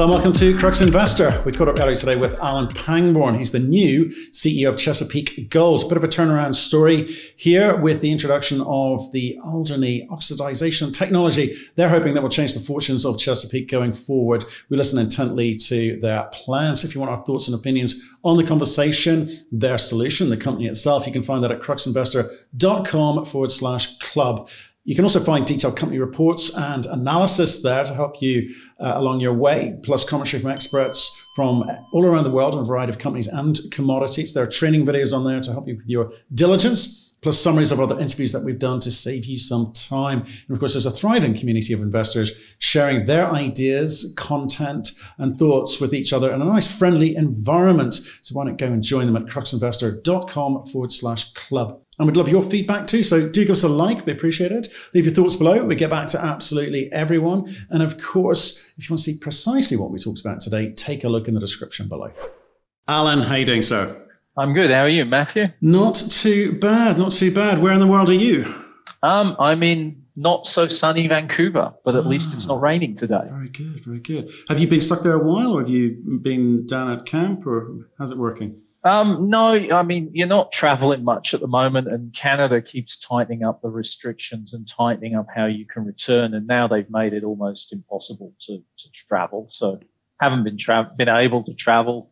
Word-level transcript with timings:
Hello 0.00 0.14
and 0.14 0.24
welcome 0.24 0.32
to 0.40 0.56
Crux 0.56 0.80
Investor. 0.80 1.42
We 1.44 1.52
caught 1.52 1.68
up 1.68 1.78
earlier 1.78 1.94
today 1.94 2.16
with 2.16 2.32
Alan 2.40 2.68
Pangborn. 2.68 3.36
He's 3.36 3.52
the 3.52 3.58
new 3.58 4.06
CEO 4.32 4.70
of 4.70 4.78
Chesapeake 4.78 5.50
Gold. 5.50 5.86
Bit 5.90 5.98
of 5.98 6.04
a 6.04 6.08
turnaround 6.08 6.54
story 6.54 7.02
here 7.36 7.76
with 7.76 8.00
the 8.00 8.10
introduction 8.10 8.62
of 8.62 9.12
the 9.12 9.38
Alderley 9.44 10.08
oxidization 10.08 10.96
technology. 10.96 11.54
They're 11.76 11.90
hoping 11.90 12.14
that 12.14 12.22
will 12.22 12.30
change 12.30 12.54
the 12.54 12.60
fortunes 12.60 13.04
of 13.04 13.18
Chesapeake 13.18 13.70
going 13.70 13.92
forward. 13.92 14.46
We 14.70 14.78
listen 14.78 14.98
intently 14.98 15.56
to 15.56 16.00
their 16.00 16.30
plans. 16.32 16.82
If 16.82 16.94
you 16.94 17.00
want 17.02 17.10
our 17.10 17.22
thoughts 17.22 17.46
and 17.46 17.54
opinions 17.54 18.02
on 18.24 18.38
the 18.38 18.44
conversation, 18.44 19.30
their 19.52 19.76
solution, 19.76 20.30
the 20.30 20.38
company 20.38 20.66
itself, 20.66 21.06
you 21.06 21.12
can 21.12 21.22
find 21.22 21.44
that 21.44 21.50
at 21.50 21.60
cruxinvestor.com 21.60 23.26
forward 23.26 23.50
slash 23.50 23.98
club. 23.98 24.48
You 24.90 24.96
can 24.96 25.04
also 25.04 25.20
find 25.20 25.46
detailed 25.46 25.76
company 25.76 26.00
reports 26.00 26.52
and 26.52 26.84
analysis 26.86 27.62
there 27.62 27.84
to 27.84 27.94
help 27.94 28.20
you 28.20 28.52
uh, 28.80 28.94
along 28.96 29.20
your 29.20 29.34
way, 29.34 29.78
plus 29.84 30.02
commentary 30.02 30.42
from 30.42 30.50
experts 30.50 31.16
from 31.36 31.62
all 31.92 32.04
around 32.04 32.24
the 32.24 32.32
world 32.32 32.56
on 32.56 32.62
a 32.62 32.64
variety 32.64 32.90
of 32.90 32.98
companies 32.98 33.28
and 33.28 33.56
commodities. 33.70 34.34
There 34.34 34.42
are 34.42 34.48
training 34.48 34.84
videos 34.84 35.16
on 35.16 35.24
there 35.24 35.40
to 35.42 35.52
help 35.52 35.68
you 35.68 35.76
with 35.76 35.86
your 35.86 36.10
diligence, 36.34 37.12
plus 37.20 37.38
summaries 37.38 37.70
of 37.70 37.78
other 37.78 38.00
interviews 38.00 38.32
that 38.32 38.42
we've 38.42 38.58
done 38.58 38.80
to 38.80 38.90
save 38.90 39.26
you 39.26 39.38
some 39.38 39.72
time. 39.74 40.22
And 40.22 40.50
of 40.50 40.58
course, 40.58 40.72
there's 40.72 40.86
a 40.86 40.90
thriving 40.90 41.36
community 41.36 41.72
of 41.72 41.82
investors 41.82 42.56
sharing 42.58 43.06
their 43.06 43.30
ideas, 43.30 44.12
content, 44.18 44.90
and 45.18 45.36
thoughts 45.36 45.80
with 45.80 45.94
each 45.94 46.12
other 46.12 46.32
in 46.32 46.42
a 46.42 46.44
nice, 46.44 46.66
friendly 46.66 47.14
environment. 47.14 47.94
So 48.22 48.34
why 48.34 48.46
not 48.46 48.58
go 48.58 48.66
and 48.66 48.82
join 48.82 49.06
them 49.06 49.14
at 49.14 49.32
cruxinvestor.com 49.32 50.66
forward 50.66 50.90
slash 50.90 51.32
club. 51.34 51.80
And 52.00 52.06
we'd 52.06 52.16
love 52.16 52.30
your 52.30 52.42
feedback 52.42 52.86
too. 52.86 53.02
So 53.02 53.28
do 53.28 53.42
give 53.44 53.52
us 53.52 53.62
a 53.62 53.68
like. 53.68 54.06
We 54.06 54.12
appreciate 54.12 54.52
it. 54.52 54.68
Leave 54.94 55.04
your 55.04 55.14
thoughts 55.14 55.36
below. 55.36 55.62
We 55.62 55.74
get 55.74 55.90
back 55.90 56.08
to 56.08 56.24
absolutely 56.24 56.90
everyone. 56.92 57.54
And 57.68 57.82
of 57.82 58.00
course, 58.00 58.66
if 58.78 58.88
you 58.88 58.94
want 58.94 59.04
to 59.04 59.12
see 59.12 59.18
precisely 59.18 59.76
what 59.76 59.90
we 59.90 59.98
talked 59.98 60.20
about 60.20 60.40
today, 60.40 60.72
take 60.72 61.04
a 61.04 61.10
look 61.10 61.28
in 61.28 61.34
the 61.34 61.40
description 61.40 61.88
below. 61.88 62.10
Alan, 62.88 63.20
how 63.20 63.34
you 63.34 63.44
doing, 63.44 63.60
sir? 63.60 64.00
I'm 64.34 64.54
good. 64.54 64.70
How 64.70 64.84
are 64.84 64.88
you, 64.88 65.04
Matthew? 65.04 65.48
Not 65.60 65.96
too 65.96 66.58
bad. 66.58 66.96
Not 66.96 67.12
too 67.12 67.34
bad. 67.34 67.60
Where 67.60 67.74
in 67.74 67.80
the 67.80 67.86
world 67.86 68.08
are 68.08 68.14
you? 68.14 68.46
Um, 69.02 69.36
I'm 69.38 69.62
in 69.62 70.02
not 70.16 70.46
so 70.46 70.68
sunny 70.68 71.06
Vancouver, 71.06 71.74
but 71.84 71.96
at 71.96 72.06
ah, 72.06 72.08
least 72.08 72.32
it's 72.32 72.46
not 72.46 72.56
ah, 72.56 72.60
raining 72.60 72.96
today. 72.96 73.28
Very 73.28 73.50
good. 73.50 73.84
Very 73.84 74.00
good. 74.00 74.32
Have 74.48 74.58
you 74.58 74.68
been 74.68 74.80
stuck 74.80 75.02
there 75.02 75.20
a 75.20 75.22
while, 75.22 75.52
or 75.52 75.60
have 75.60 75.68
you 75.68 75.98
been 76.22 76.66
down 76.66 76.90
at 76.90 77.04
camp, 77.04 77.46
or 77.46 77.90
how's 77.98 78.10
it 78.10 78.16
working? 78.16 78.62
Um, 78.82 79.28
no, 79.28 79.52
I 79.52 79.82
mean, 79.82 80.10
you're 80.14 80.26
not 80.26 80.52
traveling 80.52 81.04
much 81.04 81.34
at 81.34 81.40
the 81.40 81.46
moment, 81.46 81.88
and 81.88 82.14
Canada 82.14 82.62
keeps 82.62 82.98
tightening 82.98 83.44
up 83.44 83.60
the 83.60 83.68
restrictions 83.68 84.54
and 84.54 84.66
tightening 84.66 85.14
up 85.14 85.26
how 85.34 85.46
you 85.46 85.66
can 85.66 85.84
return. 85.84 86.32
And 86.32 86.46
now 86.46 86.66
they've 86.66 86.88
made 86.88 87.12
it 87.12 87.22
almost 87.22 87.72
impossible 87.72 88.32
to, 88.40 88.58
to 88.78 88.90
travel. 88.92 89.48
So 89.50 89.80
haven't 90.18 90.44
been 90.44 90.56
tra- 90.56 90.90
been 90.96 91.08
able 91.08 91.44
to 91.44 91.54
travel. 91.54 92.10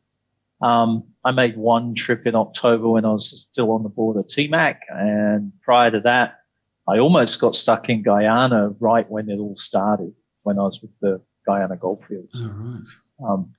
Um, 0.60 1.04
I 1.24 1.30
made 1.30 1.56
one 1.56 1.94
trip 1.94 2.26
in 2.26 2.34
October 2.34 2.88
when 2.88 3.04
I 3.04 3.12
was 3.12 3.30
still 3.40 3.70
on 3.70 3.82
the 3.82 3.88
board 3.88 4.16
of 4.16 4.26
TMAC. 4.26 4.76
And 4.90 5.52
prior 5.62 5.90
to 5.90 6.00
that, 6.00 6.40
I 6.86 6.98
almost 6.98 7.40
got 7.40 7.54
stuck 7.54 7.88
in 7.88 8.02
Guyana 8.02 8.74
right 8.80 9.08
when 9.08 9.30
it 9.30 9.38
all 9.38 9.56
started, 9.56 10.14
when 10.42 10.58
I 10.58 10.62
was 10.62 10.82
with 10.82 10.90
the 11.00 11.20
Guyana 11.46 11.76
Goldfields. 11.76 12.40
All 12.40 12.48
right. 12.48 13.32
Um, 13.32 13.54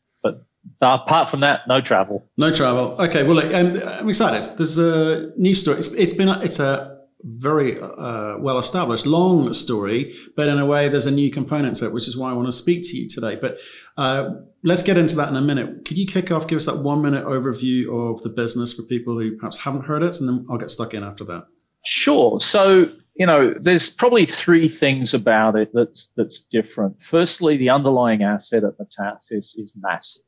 but 0.79 1.01
apart 1.01 1.29
from 1.29 1.41
that, 1.41 1.61
no 1.67 1.81
travel. 1.81 2.29
No 2.37 2.53
travel. 2.53 2.95
Okay. 2.99 3.23
Well, 3.23 3.35
look, 3.35 3.53
I'm, 3.53 3.81
I'm 3.81 4.09
excited. 4.09 4.57
There's 4.57 4.77
a 4.77 5.31
new 5.37 5.55
story. 5.55 5.79
it's, 5.79 5.89
it's 5.93 6.13
been 6.13 6.29
a, 6.29 6.39
it's 6.41 6.59
a 6.59 6.97
very 7.21 7.79
uh, 7.81 8.37
well 8.37 8.59
established, 8.59 9.05
long 9.05 9.51
story, 9.51 10.13
but 10.37 10.47
in 10.47 10.57
a 10.57 10.65
way, 10.65 10.87
there's 10.87 11.05
a 11.05 11.11
new 11.11 11.29
component 11.29 11.75
to 11.77 11.85
it, 11.85 11.93
which 11.93 12.07
is 12.07 12.15
why 12.15 12.29
I 12.29 12.33
want 12.33 12.47
to 12.47 12.51
speak 12.53 12.83
to 12.83 12.97
you 12.97 13.09
today. 13.09 13.35
But 13.35 13.59
uh, 13.97 14.29
let's 14.63 14.83
get 14.83 14.97
into 14.97 15.15
that 15.17 15.27
in 15.29 15.35
a 15.35 15.41
minute. 15.41 15.85
Could 15.85 15.97
you 15.97 16.05
kick 16.05 16.31
off, 16.31 16.47
give 16.47 16.57
us 16.57 16.65
that 16.65 16.77
one 16.77 17.01
minute 17.01 17.25
overview 17.25 18.11
of 18.11 18.21
the 18.21 18.29
business 18.29 18.73
for 18.73 18.83
people 18.83 19.19
who 19.19 19.35
perhaps 19.35 19.57
haven't 19.57 19.85
heard 19.85 20.03
it, 20.03 20.19
and 20.19 20.29
then 20.29 20.45
I'll 20.49 20.57
get 20.57 20.71
stuck 20.71 20.93
in 20.93 21.03
after 21.03 21.25
that. 21.25 21.47
Sure. 21.83 22.39
So 22.39 22.89
you 23.19 23.25
know, 23.25 23.53
there's 23.59 23.89
probably 23.89 24.25
three 24.25 24.69
things 24.69 25.13
about 25.13 25.57
it 25.57 25.71
that's 25.73 26.09
that's 26.15 26.39
different. 26.39 27.03
Firstly, 27.03 27.57
the 27.57 27.69
underlying 27.69 28.23
asset 28.23 28.63
at 28.63 28.77
Metates 28.79 29.57
is 29.57 29.73
massive. 29.77 30.23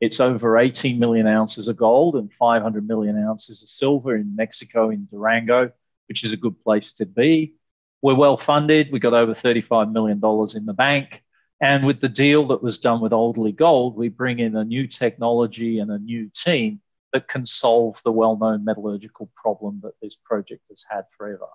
It's 0.00 0.18
over 0.18 0.58
18 0.58 0.98
million 0.98 1.26
ounces 1.26 1.68
of 1.68 1.76
gold 1.76 2.16
and 2.16 2.32
500 2.32 2.86
million 2.88 3.22
ounces 3.22 3.62
of 3.62 3.68
silver 3.68 4.16
in 4.16 4.34
Mexico, 4.34 4.88
in 4.88 5.06
Durango, 5.10 5.72
which 6.08 6.24
is 6.24 6.32
a 6.32 6.38
good 6.38 6.58
place 6.62 6.92
to 6.94 7.06
be. 7.06 7.54
We're 8.00 8.14
well 8.14 8.38
funded. 8.38 8.90
We 8.90 8.98
got 8.98 9.12
over 9.12 9.34
$35 9.34 9.92
million 9.92 10.16
in 10.56 10.64
the 10.64 10.72
bank. 10.72 11.22
And 11.60 11.84
with 11.84 12.00
the 12.00 12.08
deal 12.08 12.48
that 12.48 12.62
was 12.62 12.78
done 12.78 13.02
with 13.02 13.12
Alderley 13.12 13.52
Gold, 13.52 13.94
we 13.94 14.08
bring 14.08 14.38
in 14.38 14.56
a 14.56 14.64
new 14.64 14.86
technology 14.86 15.78
and 15.80 15.90
a 15.90 15.98
new 15.98 16.30
team 16.34 16.80
that 17.12 17.28
can 17.28 17.44
solve 17.44 18.00
the 18.02 18.12
well 18.12 18.38
known 18.38 18.64
metallurgical 18.64 19.30
problem 19.36 19.80
that 19.82 19.92
this 20.00 20.16
project 20.16 20.62
has 20.70 20.82
had 20.88 21.04
forever. 21.18 21.48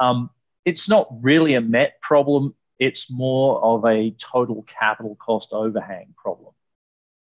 Um, 0.00 0.30
it's 0.64 0.88
not 0.88 1.06
really 1.22 1.54
a 1.54 1.60
MET 1.60 2.00
problem, 2.02 2.56
it's 2.80 3.08
more 3.08 3.62
of 3.62 3.84
a 3.84 4.10
total 4.18 4.64
capital 4.64 5.16
cost 5.20 5.52
overhang 5.52 6.12
problem 6.16 6.52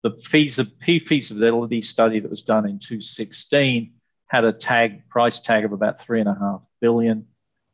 the 0.03 0.11
feasibility 0.21 1.81
study 1.81 2.19
that 2.19 2.31
was 2.31 2.41
done 2.41 2.65
in 2.65 2.79
2016 2.79 3.93
had 4.27 4.43
a 4.43 4.53
tag 4.53 5.07
price 5.09 5.39
tag 5.39 5.65
of 5.65 5.73
about 5.73 6.01
three 6.01 6.19
and 6.19 6.29
a 6.29 6.37
half 6.39 6.61
billion. 6.79 7.25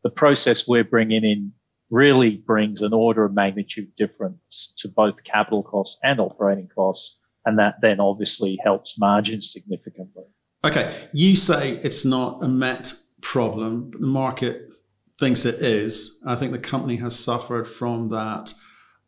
The 0.04 0.10
process 0.10 0.68
we're 0.68 0.84
bringing 0.84 1.24
in 1.24 1.54
really 1.90 2.38
brings 2.38 2.82
an 2.82 2.94
order 2.94 3.24
of 3.24 3.34
magnitude 3.34 3.96
difference 3.96 4.74
to 4.78 4.90
both 4.90 5.24
capital 5.24 5.64
costs 5.64 5.98
and 6.04 6.20
operating 6.20 6.68
costs, 6.68 7.18
and 7.46 7.58
that 7.60 7.76
then 7.82 8.00
obviously 8.00 8.60
helps 8.62 9.00
margins 9.00 9.52
significantly. 9.54 10.26
Okay, 10.66 10.94
you 11.14 11.36
say 11.36 11.74
it's 11.84 12.04
not 12.04 12.44
a 12.44 12.48
MET 12.48 12.92
problem, 13.22 13.92
but 13.92 14.02
the 14.02 14.08
market 14.08 14.74
thinks 15.20 15.46
it 15.46 15.62
is. 15.62 16.22
I 16.26 16.36
think 16.36 16.52
the 16.52 16.60
company 16.60 16.98
has 16.98 17.18
suffered 17.18 17.68
from 17.68 18.10
that 18.10 18.54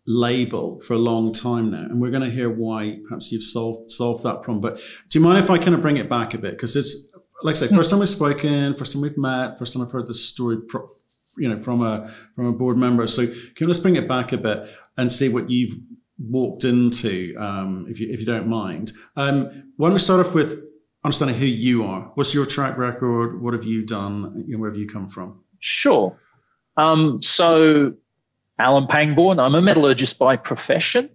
label 0.07 0.79
for 0.81 0.93
a 0.93 0.97
long 0.97 1.31
time 1.31 1.71
now, 1.71 1.83
and 1.83 2.01
we're 2.01 2.11
going 2.11 2.23
to 2.23 2.31
hear 2.31 2.49
why 2.49 2.99
perhaps 3.07 3.31
you've 3.31 3.43
solved 3.43 3.91
solved 3.91 4.23
that 4.23 4.41
problem. 4.41 4.61
But 4.61 4.77
do 5.09 5.19
you 5.19 5.23
mind 5.23 5.43
if 5.43 5.49
I 5.49 5.57
kind 5.57 5.75
of 5.75 5.81
bring 5.81 5.97
it 5.97 6.09
back 6.09 6.33
a 6.33 6.37
bit 6.37 6.51
because 6.51 6.75
it's 6.75 7.11
like 7.43 7.55
I 7.55 7.59
say, 7.59 7.67
first 7.67 7.89
time 7.89 7.99
we've 7.99 8.09
spoken, 8.09 8.75
first 8.75 8.93
time 8.93 9.01
we've 9.01 9.17
met, 9.17 9.57
first 9.57 9.73
time 9.73 9.81
I've 9.81 9.91
heard 9.91 10.07
this 10.07 10.23
story, 10.25 10.57
you 11.37 11.47
know, 11.47 11.57
from 11.57 11.81
a 11.81 12.07
from 12.35 12.47
a 12.47 12.51
board 12.51 12.77
member. 12.77 13.07
So 13.07 13.27
can 13.55 13.67
just 13.67 13.81
bring 13.81 13.95
it 13.95 14.07
back 14.07 14.31
a 14.31 14.37
bit 14.37 14.67
and 14.97 15.11
see 15.11 15.29
what 15.29 15.49
you've 15.49 15.77
walked 16.17 16.65
into, 16.65 17.35
um, 17.39 17.85
if 17.89 17.99
you 17.99 18.11
if 18.11 18.19
you 18.19 18.25
don't 18.25 18.47
mind. 18.47 18.91
Um, 19.15 19.71
why 19.77 19.87
don't 19.87 19.93
we 19.93 19.99
start 19.99 20.25
off 20.25 20.33
with 20.33 20.61
understanding 21.03 21.37
who 21.37 21.45
you 21.45 21.85
are? 21.85 22.11
What's 22.15 22.33
your 22.33 22.45
track 22.45 22.77
record? 22.77 23.41
What 23.41 23.53
have 23.53 23.63
you 23.63 23.85
done? 23.85 24.43
You 24.47 24.55
know, 24.55 24.61
where 24.61 24.69
have 24.69 24.79
you 24.79 24.87
come 24.87 25.07
from? 25.07 25.43
Sure. 25.59 26.17
Um, 26.77 27.21
so 27.21 27.93
Alan 28.59 28.87
Pangborn. 28.87 29.39
I'm 29.39 29.55
a 29.55 29.61
metallurgist 29.61 30.19
by 30.19 30.35
profession. 30.35 31.09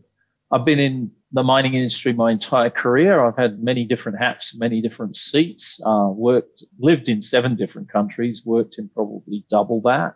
I've 0.50 0.64
been 0.64 0.78
in 0.78 1.10
the 1.32 1.42
mining 1.42 1.74
industry 1.74 2.12
my 2.14 2.30
entire 2.30 2.70
career. 2.70 3.22
I've 3.22 3.36
had 3.36 3.62
many 3.62 3.84
different 3.84 4.18
hats, 4.18 4.56
many 4.56 4.80
different 4.80 5.16
seats, 5.16 5.80
uh, 5.84 6.08
worked, 6.10 6.64
lived 6.78 7.08
in 7.08 7.20
seven 7.20 7.54
different 7.54 7.90
countries, 7.90 8.42
worked 8.46 8.78
in 8.78 8.88
probably 8.88 9.44
double 9.50 9.82
that. 9.82 10.14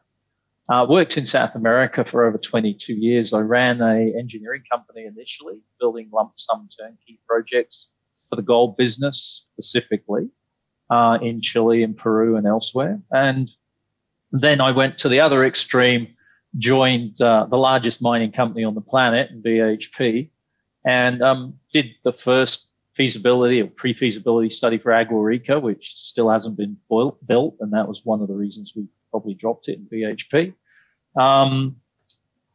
Uh, 0.71 0.87
worked 0.89 1.17
in 1.17 1.27
South 1.27 1.55
America 1.55 2.05
for 2.05 2.25
over 2.25 2.39
22 2.39 2.95
years. 2.95 3.33
I 3.33 3.41
ran 3.41 3.81
a 3.81 4.13
engineering 4.19 4.63
company 4.71 5.07
initially, 5.07 5.61
building 5.81 6.09
lump 6.13 6.33
sum 6.37 6.69
turnkey 6.79 7.21
projects 7.27 7.91
for 8.31 8.37
the 8.37 8.43
gold 8.43 8.77
business 8.77 9.47
specifically, 9.53 10.29
uh, 10.91 11.19
in 11.21 11.41
Chile 11.41 11.83
and 11.83 11.97
Peru 11.97 12.37
and 12.37 12.47
elsewhere. 12.47 13.01
And 13.11 13.51
then 14.31 14.61
I 14.61 14.73
went 14.73 14.99
to 14.99 15.09
the 15.09 15.21
other 15.21 15.45
extreme 15.45 16.15
joined 16.57 17.21
uh, 17.21 17.47
the 17.51 17.57
largest 17.57 18.01
mining 18.01 18.33
company 18.33 18.65
on 18.65 18.75
the 18.75 18.81
planet, 18.81 19.43
BHP, 19.43 20.31
and 20.85 21.23
um, 21.23 21.55
did 21.73 21.87
the 22.05 22.13
first 22.13 22.69
feasibility 22.95 23.61
or 23.61 23.67
pre-feasibility 23.67 24.51
study 24.51 24.79
for 24.79 24.93
Agua 24.93 25.21
Rica, 25.21 25.61
which 25.61 25.97
still 25.97 26.31
hasn't 26.31 26.57
been 26.57 26.77
built, 26.89 27.57
and 27.61 27.73
that 27.73 27.87
was 27.87 28.05
one 28.05 28.23
of 28.23 28.29
the 28.29 28.35
reasons 28.35 28.73
we 28.75 28.87
probably 29.11 29.35
dropped 29.35 29.69
it 29.69 29.79
in 29.79 29.87
BHP. 29.87 30.55
Um, 31.21 31.77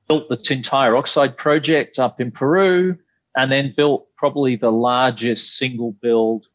built 0.07 0.28
the 0.30 0.38
Tintaya 0.38 0.98
Oxide 0.98 1.38
project 1.38 2.00
up 2.00 2.19
in 2.19 2.31
Peru, 2.31 2.98
and 3.36 3.51
then 3.51 3.74
built 3.75 4.07
probably 4.16 4.56
the 4.56 4.72
largest 4.72 5.57
single 5.57 5.92
build 5.92 6.48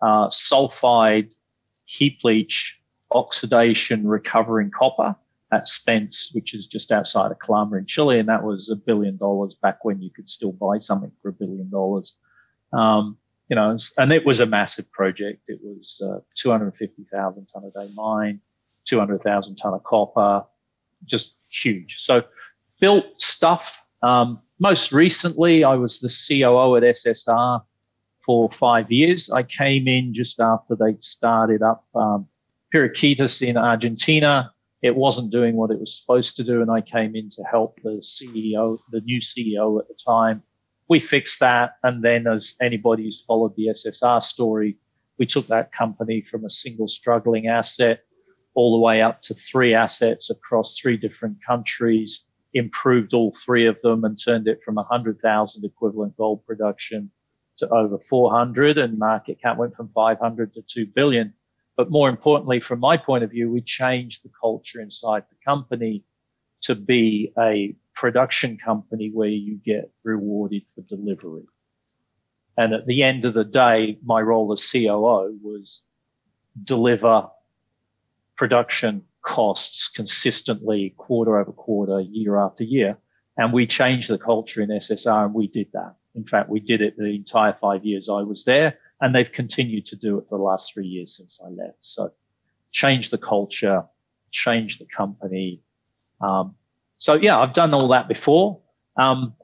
uh, 0.00 0.28
sulfide 0.28 1.30
heap 1.84 2.24
leach 2.24 2.80
oxidation 3.10 4.06
recovering 4.06 4.70
copper 4.70 5.14
at 5.52 5.68
Spence, 5.68 6.30
which 6.32 6.54
is 6.54 6.66
just 6.66 6.90
outside 6.90 7.30
of 7.30 7.38
Calama 7.38 7.78
in 7.78 7.86
Chile, 7.86 8.18
and 8.18 8.28
that 8.28 8.42
was 8.42 8.70
a 8.70 8.76
billion 8.76 9.16
dollars 9.16 9.54
back 9.54 9.84
when 9.84 10.00
you 10.00 10.10
could 10.10 10.28
still 10.28 10.52
buy 10.52 10.78
something 10.78 11.12
for 11.20 11.28
a 11.28 11.32
billion 11.32 11.70
dollars. 11.70 12.14
Um, 12.72 13.18
you 13.48 13.56
know, 13.56 13.76
and 13.98 14.12
it 14.12 14.24
was 14.24 14.40
a 14.40 14.46
massive 14.46 14.90
project. 14.92 15.42
It 15.48 15.60
was 15.62 16.00
uh, 16.02 16.20
250,000 16.36 17.46
ton 17.52 17.64
a 17.64 17.70
day 17.70 17.92
mine, 17.94 18.40
200,000 18.86 19.56
ton 19.56 19.74
of 19.74 19.84
copper, 19.84 20.44
just 21.04 21.34
huge. 21.50 22.00
So 22.00 22.22
built 22.80 23.20
stuff, 23.20 23.84
um, 24.02 24.40
most 24.58 24.92
recently, 24.92 25.64
I 25.64 25.74
was 25.74 26.00
the 26.00 26.08
COO 26.08 26.76
at 26.76 26.82
SSR 26.82 27.62
for 28.24 28.50
five 28.50 28.90
years. 28.90 29.30
I 29.30 29.42
came 29.42 29.88
in 29.88 30.14
just 30.14 30.40
after 30.40 30.76
they 30.76 30.96
started 31.00 31.62
up 31.62 31.84
um, 31.94 32.28
in 32.72 33.56
Argentina. 33.56 34.52
It 34.82 34.96
wasn't 34.96 35.30
doing 35.30 35.56
what 35.56 35.70
it 35.70 35.78
was 35.78 35.96
supposed 35.98 36.36
to 36.36 36.44
do, 36.44 36.60
and 36.60 36.70
I 36.70 36.80
came 36.80 37.14
in 37.14 37.30
to 37.30 37.42
help 37.44 37.78
the 37.82 38.02
CEO, 38.02 38.78
the 38.90 39.00
new 39.00 39.20
CEO 39.20 39.80
at 39.80 39.88
the 39.88 39.94
time. 40.04 40.42
We 40.88 40.98
fixed 40.98 41.40
that, 41.40 41.76
and 41.82 42.02
then 42.02 42.26
as 42.26 42.56
anybody 42.60 43.04
who's 43.04 43.20
followed 43.20 43.54
the 43.56 43.68
SSR 43.68 44.20
story, 44.22 44.76
we 45.18 45.26
took 45.26 45.46
that 45.46 45.72
company 45.72 46.22
from 46.22 46.44
a 46.44 46.50
single 46.50 46.88
struggling 46.88 47.46
asset 47.46 48.00
all 48.54 48.76
the 48.76 48.84
way 48.84 49.00
up 49.00 49.22
to 49.22 49.34
three 49.34 49.74
assets 49.74 50.30
across 50.30 50.76
three 50.76 50.96
different 50.96 51.38
countries, 51.46 52.26
improved 52.52 53.14
all 53.14 53.32
three 53.32 53.66
of 53.66 53.80
them 53.82 54.04
and 54.04 54.18
turned 54.22 54.48
it 54.48 54.60
from 54.64 54.74
100,000 54.74 55.64
equivalent 55.64 56.16
gold 56.16 56.44
production 56.44 57.10
to 57.58 57.68
over 57.68 57.98
400 57.98 58.78
and 58.78 58.98
market 58.98 59.40
cap 59.40 59.56
went 59.56 59.74
from 59.74 59.90
500 59.94 60.54
to 60.54 60.62
2 60.62 60.86
billion. 60.94 61.32
But 61.76 61.90
more 61.90 62.08
importantly, 62.08 62.60
from 62.60 62.80
my 62.80 62.96
point 62.96 63.24
of 63.24 63.30
view, 63.30 63.50
we 63.50 63.62
changed 63.62 64.24
the 64.24 64.30
culture 64.40 64.80
inside 64.80 65.24
the 65.30 65.36
company 65.44 66.04
to 66.62 66.74
be 66.74 67.32
a 67.38 67.74
production 67.94 68.58
company 68.58 69.10
where 69.12 69.28
you 69.28 69.58
get 69.64 69.90
rewarded 70.04 70.62
for 70.74 70.82
delivery. 70.82 71.46
And 72.56 72.74
at 72.74 72.86
the 72.86 73.02
end 73.02 73.24
of 73.24 73.34
the 73.34 73.44
day, 73.44 73.98
my 74.04 74.20
role 74.20 74.52
as 74.52 74.70
COO 74.70 75.38
was 75.42 75.84
deliver 76.62 77.28
production 78.36 79.04
costs 79.22 79.88
consistently 79.88 80.94
quarter 80.96 81.38
over 81.38 81.52
quarter, 81.52 82.00
year 82.00 82.36
after 82.36 82.64
year. 82.64 82.98
And 83.36 83.52
we 83.52 83.66
changed 83.66 84.10
the 84.10 84.18
culture 84.18 84.60
in 84.60 84.68
SSR 84.68 85.24
and 85.24 85.34
we 85.34 85.46
did 85.46 85.68
that. 85.72 85.94
In 86.14 86.24
fact, 86.24 86.50
we 86.50 86.60
did 86.60 86.82
it 86.82 86.96
the 86.98 87.06
entire 87.06 87.56
five 87.58 87.84
years 87.84 88.10
I 88.10 88.22
was 88.22 88.44
there 88.44 88.78
and 89.02 89.14
they've 89.14 89.30
continued 89.30 89.84
to 89.84 89.96
do 89.96 90.16
it 90.18 90.24
for 90.28 90.38
the 90.38 90.44
last 90.44 90.72
three 90.72 90.86
years 90.86 91.14
since 91.14 91.40
I 91.44 91.48
left. 91.50 91.78
So 91.80 92.12
change 92.70 93.10
the 93.10 93.18
culture, 93.18 93.84
change 94.30 94.78
the 94.78 94.86
company. 94.86 95.60
Um, 96.20 96.54
so 96.98 97.14
yeah, 97.14 97.38
I've 97.38 97.52
done 97.52 97.74
all 97.74 97.88
that 97.88 98.08
before. 98.08 98.60
Um, 98.96 99.34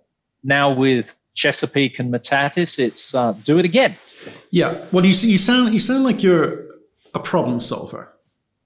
now 0.44 0.72
with 0.72 1.16
Chesapeake 1.34 1.99
and 1.99 2.12
Metates, 2.12 2.78
it's 2.78 3.14
uh, 3.14 3.32
do 3.32 3.58
it 3.58 3.64
again. 3.64 3.96
Yeah. 4.50 4.87
Well, 4.93 5.05
you 5.05 5.14
you 5.28 5.38
sound 5.38 5.72
you 5.72 5.81
sound 5.81 6.04
like 6.04 6.22
you're 6.22 6.66
a 7.14 7.19
problem 7.19 7.58
solver, 7.58 8.14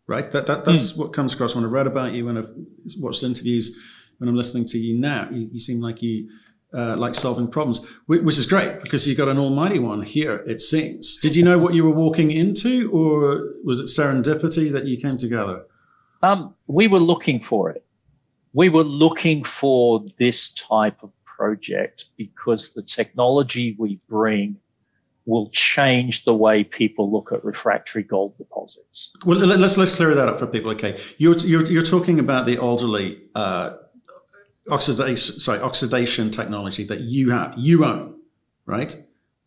right? 0.07 0.31
That, 0.31 0.47
that 0.47 0.67
that's 0.67 0.93
mm. 0.93 0.99
what 0.99 1.15
comes 1.15 1.33
across 1.33 1.55
when 1.55 1.65
I 1.65 1.69
read 1.69 1.87
about 1.87 2.13
you, 2.13 2.27
when 2.27 2.37
I've 2.37 2.51
watched 2.99 3.23
interviews, 3.23 3.79
when 4.19 4.29
I'm 4.29 4.37
listening 4.37 4.67
to 4.67 4.79
you 4.79 4.99
now. 4.99 5.29
You, 5.33 5.49
you 5.53 5.59
seem 5.59 5.81
like 5.81 6.03
you 6.03 6.29
uh, 6.75 6.97
like 6.97 7.15
solving 7.15 7.49
problems, 7.49 7.85
which 8.07 8.39
is 8.39 8.47
great 8.47 8.83
because 8.83 9.07
you 9.07 9.15
got 9.15 9.29
an 9.29 9.39
almighty 9.39 9.79
one 9.79 10.03
here. 10.03 10.43
It 10.47 10.61
seems. 10.61 11.19
Did 11.19 11.37
you 11.37 11.43
know 11.43 11.59
what 11.59 11.75
you 11.75 11.85
were 11.85 11.95
walking 11.95 12.31
into, 12.31 12.91
or 12.91 13.55
was 13.65 13.79
it 13.79 13.85
serendipity 13.85 14.73
that 14.73 14.87
you 14.87 14.97
came 14.97 15.17
together? 15.17 15.65
Um, 16.23 16.55
we 16.67 16.89
were 16.89 17.01
looking 17.01 17.43
for 17.43 17.71
it. 17.71 17.85
We 18.55 18.69
were 18.69 18.85
looking 18.85 19.45
for 19.45 20.05
this 20.19 20.55
type 20.55 21.03
of 21.03 21.11
project 21.25 22.07
because 22.17 22.73
the 22.75 22.83
technology 22.83 23.75
we 23.79 23.99
bring 24.09 24.57
will 25.25 25.51
change 25.51 26.25
the 26.25 26.35
way 26.35 26.65
people 26.65 27.11
look 27.11 27.33
at 27.33 27.45
refractory 27.45 28.03
gold 28.03 28.37
deposits. 28.39 29.15
Well, 29.25 29.39
let's 29.39 29.77
let's 29.77 29.95
clear 29.97 30.15
that 30.15 30.29
up 30.29 30.39
for 30.39 30.47
people. 30.47 30.71
Okay, 30.73 30.99
you're 31.19 31.37
you're, 31.39 31.65
you're 31.65 31.83
talking 31.83 32.19
about 32.19 32.47
the 32.47 32.59
Alderley 32.59 33.23
uh, 33.35 33.75
oxidation, 34.71 35.41
sorry, 35.41 35.61
oxidation 35.61 36.31
technology 36.31 36.85
that 36.85 37.01
you 37.01 37.31
have, 37.31 37.55
you 37.57 37.85
own, 37.85 38.19
right? 38.67 38.95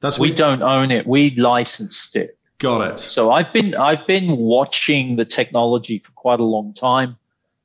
That's 0.02 0.20
we 0.20 0.34
don't 0.34 0.62
own 0.62 0.92
it. 0.92 1.08
We 1.08 1.32
licensed 1.36 2.16
it. 2.16 2.38
Got 2.58 2.94
it. 2.94 3.00
So 3.00 3.32
I've 3.32 3.52
been 3.52 3.76
I've 3.76 4.06
been 4.08 4.38
watching 4.38 5.16
the 5.16 5.26
technology 5.26 6.00
for 6.00 6.12
quite 6.12 6.40
a 6.40 6.44
long 6.44 6.74
time, 6.74 7.18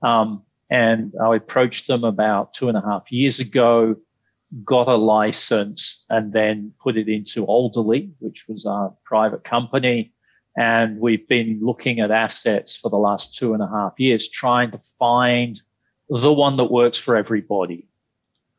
um, 0.02 0.42
and 0.70 1.12
I 1.22 1.36
approached 1.36 1.86
them 1.86 2.04
about 2.04 2.54
two 2.54 2.68
and 2.68 2.76
a 2.76 2.80
half 2.80 3.10
years 3.12 3.40
ago, 3.40 3.96
got 4.64 4.88
a 4.88 4.96
license, 4.96 6.04
and 6.08 6.32
then 6.32 6.72
put 6.80 6.96
it 6.96 7.08
into 7.08 7.44
Alderley, 7.44 8.10
which 8.18 8.46
was 8.48 8.66
our 8.66 8.94
private 9.04 9.44
company. 9.44 10.12
And 10.56 10.98
we've 10.98 11.26
been 11.28 11.60
looking 11.62 12.00
at 12.00 12.10
assets 12.10 12.76
for 12.76 12.90
the 12.90 12.96
last 12.96 13.34
two 13.34 13.54
and 13.54 13.62
a 13.62 13.68
half 13.68 13.94
years, 13.98 14.28
trying 14.28 14.72
to 14.72 14.80
find 14.98 15.60
the 16.10 16.32
one 16.32 16.56
that 16.56 16.70
works 16.70 16.98
for 16.98 17.16
everybody. 17.16 17.86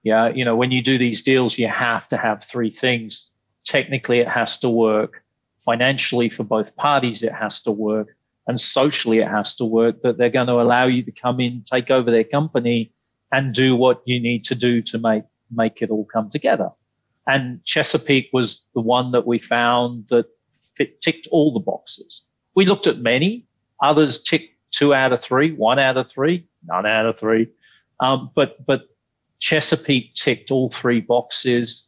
Yeah. 0.03 0.30
You 0.30 0.45
know, 0.45 0.56
when 0.56 0.71
you 0.71 0.81
do 0.81 0.98
these 0.98 1.21
deals, 1.21 1.57
you 1.57 1.68
have 1.68 2.07
to 2.09 2.18
have 2.18 2.44
three 2.44 2.71
things. 2.71 3.30
Technically, 3.65 4.19
it 4.19 4.27
has 4.27 4.57
to 4.59 4.69
work. 4.69 5.24
Financially, 5.63 6.30
for 6.30 6.44
both 6.44 6.75
parties, 6.75 7.21
it 7.21 7.33
has 7.33 7.62
to 7.63 7.71
work. 7.71 8.15
And 8.48 8.59
socially, 8.59 9.19
it 9.19 9.27
has 9.27 9.56
to 9.56 9.65
work 9.65 10.01
that 10.01 10.18
they're 10.18 10.30
going 10.30 10.48
to 10.48 10.59
allow 10.59 10.88
you 10.88 11.03
to 11.03 11.12
come 11.12 11.39
in, 11.39 11.63
take 11.63 11.92
over 11.92 12.09
their 12.09 12.24
company 12.24 12.92
and 13.31 13.53
do 13.53 13.75
what 13.75 14.01
you 14.06 14.19
need 14.19 14.45
to 14.45 14.56
do 14.56 14.81
to 14.81 14.98
make, 14.98 15.24
make 15.51 15.81
it 15.81 15.92
all 15.92 16.06
come 16.06 16.30
together. 16.30 16.69
And 17.27 17.63
Chesapeake 17.63 18.30
was 18.33 18.65
the 18.74 18.81
one 18.81 19.12
that 19.12 19.27
we 19.27 19.38
found 19.38 20.06
that 20.09 20.25
fit, 20.75 21.01
ticked 21.01 21.27
all 21.31 21.53
the 21.53 21.59
boxes. 21.59 22.25
We 22.56 22.65
looked 22.65 22.88
at 22.88 22.98
many 22.98 23.45
others 23.81 24.21
ticked 24.21 24.50
two 24.71 24.94
out 24.94 25.13
of 25.13 25.21
three, 25.21 25.51
one 25.53 25.79
out 25.79 25.97
of 25.97 26.09
three, 26.09 26.47
none 26.65 26.85
out 26.85 27.06
of 27.06 27.19
three. 27.19 27.47
Um, 28.00 28.31
but 28.35 28.65
but 28.65 28.83
Chesapeake 29.39 30.13
ticked 30.13 30.51
all 30.51 30.69
three 30.69 31.01
boxes. 31.01 31.88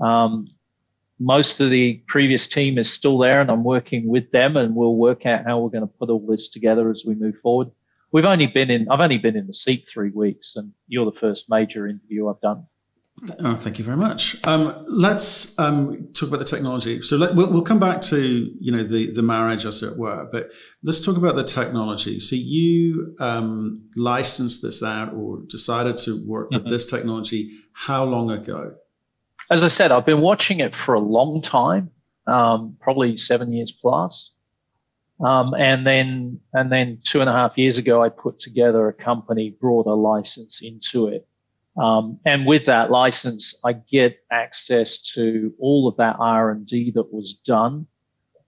Um, 0.00 0.46
most 1.20 1.60
of 1.60 1.70
the 1.70 2.02
previous 2.06 2.46
team 2.46 2.76
is 2.76 2.92
still 2.92 3.18
there, 3.18 3.40
and 3.40 3.50
I'm 3.50 3.64
working 3.64 4.08
with 4.08 4.30
them, 4.32 4.56
and 4.56 4.74
we'll 4.74 4.96
work 4.96 5.26
out 5.26 5.44
how 5.44 5.60
we're 5.60 5.70
going 5.70 5.86
to 5.86 5.94
put 5.98 6.10
all 6.10 6.26
this 6.26 6.48
together 6.48 6.90
as 6.90 7.04
we 7.06 7.14
move 7.14 7.36
forward. 7.40 7.70
We've 8.10 8.24
only 8.24 8.46
been 8.46 8.70
in, 8.70 8.88
I've 8.90 9.00
only 9.00 9.18
been 9.18 9.36
in 9.36 9.46
the 9.46 9.54
seat 9.54 9.86
three 9.88 10.10
weeks, 10.10 10.56
and 10.56 10.72
you're 10.88 11.04
the 11.04 11.18
first 11.18 11.48
major 11.48 11.86
interview 11.86 12.28
I've 12.28 12.40
done. 12.40 12.66
Oh, 13.40 13.54
thank 13.54 13.78
you 13.78 13.84
very 13.84 13.96
much. 13.96 14.36
Um, 14.44 14.84
let's 14.88 15.56
um, 15.58 16.08
talk 16.14 16.28
about 16.28 16.40
the 16.40 16.44
technology. 16.44 17.00
So 17.02 17.16
let, 17.16 17.34
we'll, 17.34 17.50
we'll, 17.50 17.62
come 17.62 17.78
back 17.78 18.00
to 18.02 18.50
you 18.60 18.72
know 18.72 18.82
the 18.82 19.12
the 19.12 19.22
marriage, 19.22 19.64
as 19.64 19.82
it 19.82 19.96
were. 19.96 20.28
But 20.30 20.50
let's 20.82 21.04
talk 21.04 21.16
about 21.16 21.36
the 21.36 21.44
technology. 21.44 22.18
So 22.18 22.34
you 22.34 23.14
um, 23.20 23.88
licensed 23.96 24.62
this 24.62 24.82
out 24.82 25.14
or 25.14 25.42
decided 25.48 25.96
to 25.98 26.26
work 26.26 26.50
with 26.50 26.62
mm-hmm. 26.62 26.70
this 26.70 26.90
technology. 26.90 27.52
How 27.72 28.04
long 28.04 28.30
ago? 28.30 28.74
As 29.48 29.62
I 29.62 29.68
said, 29.68 29.92
I've 29.92 30.06
been 30.06 30.20
watching 30.20 30.58
it 30.58 30.74
for 30.74 30.94
a 30.94 31.00
long 31.00 31.40
time, 31.40 31.90
um, 32.26 32.76
probably 32.80 33.16
seven 33.16 33.52
years 33.52 33.72
plus. 33.72 34.32
Um, 35.24 35.54
and 35.54 35.86
then 35.86 36.40
and 36.52 36.70
then 36.70 36.98
two 37.04 37.20
and 37.20 37.30
a 37.30 37.32
half 37.32 37.56
years 37.56 37.78
ago, 37.78 38.02
I 38.02 38.08
put 38.08 38.40
together 38.40 38.88
a 38.88 38.92
company, 38.92 39.56
brought 39.58 39.86
a 39.86 39.94
license 39.94 40.62
into 40.62 41.06
it 41.06 41.28
um, 41.76 42.20
and 42.24 42.46
with 42.46 42.66
that 42.66 42.90
license, 42.90 43.54
I 43.64 43.72
get 43.72 44.18
access 44.30 44.98
to 45.14 45.52
all 45.58 45.88
of 45.88 45.96
that 45.96 46.16
R&D 46.18 46.92
that 46.92 47.12
was 47.12 47.34
done 47.34 47.86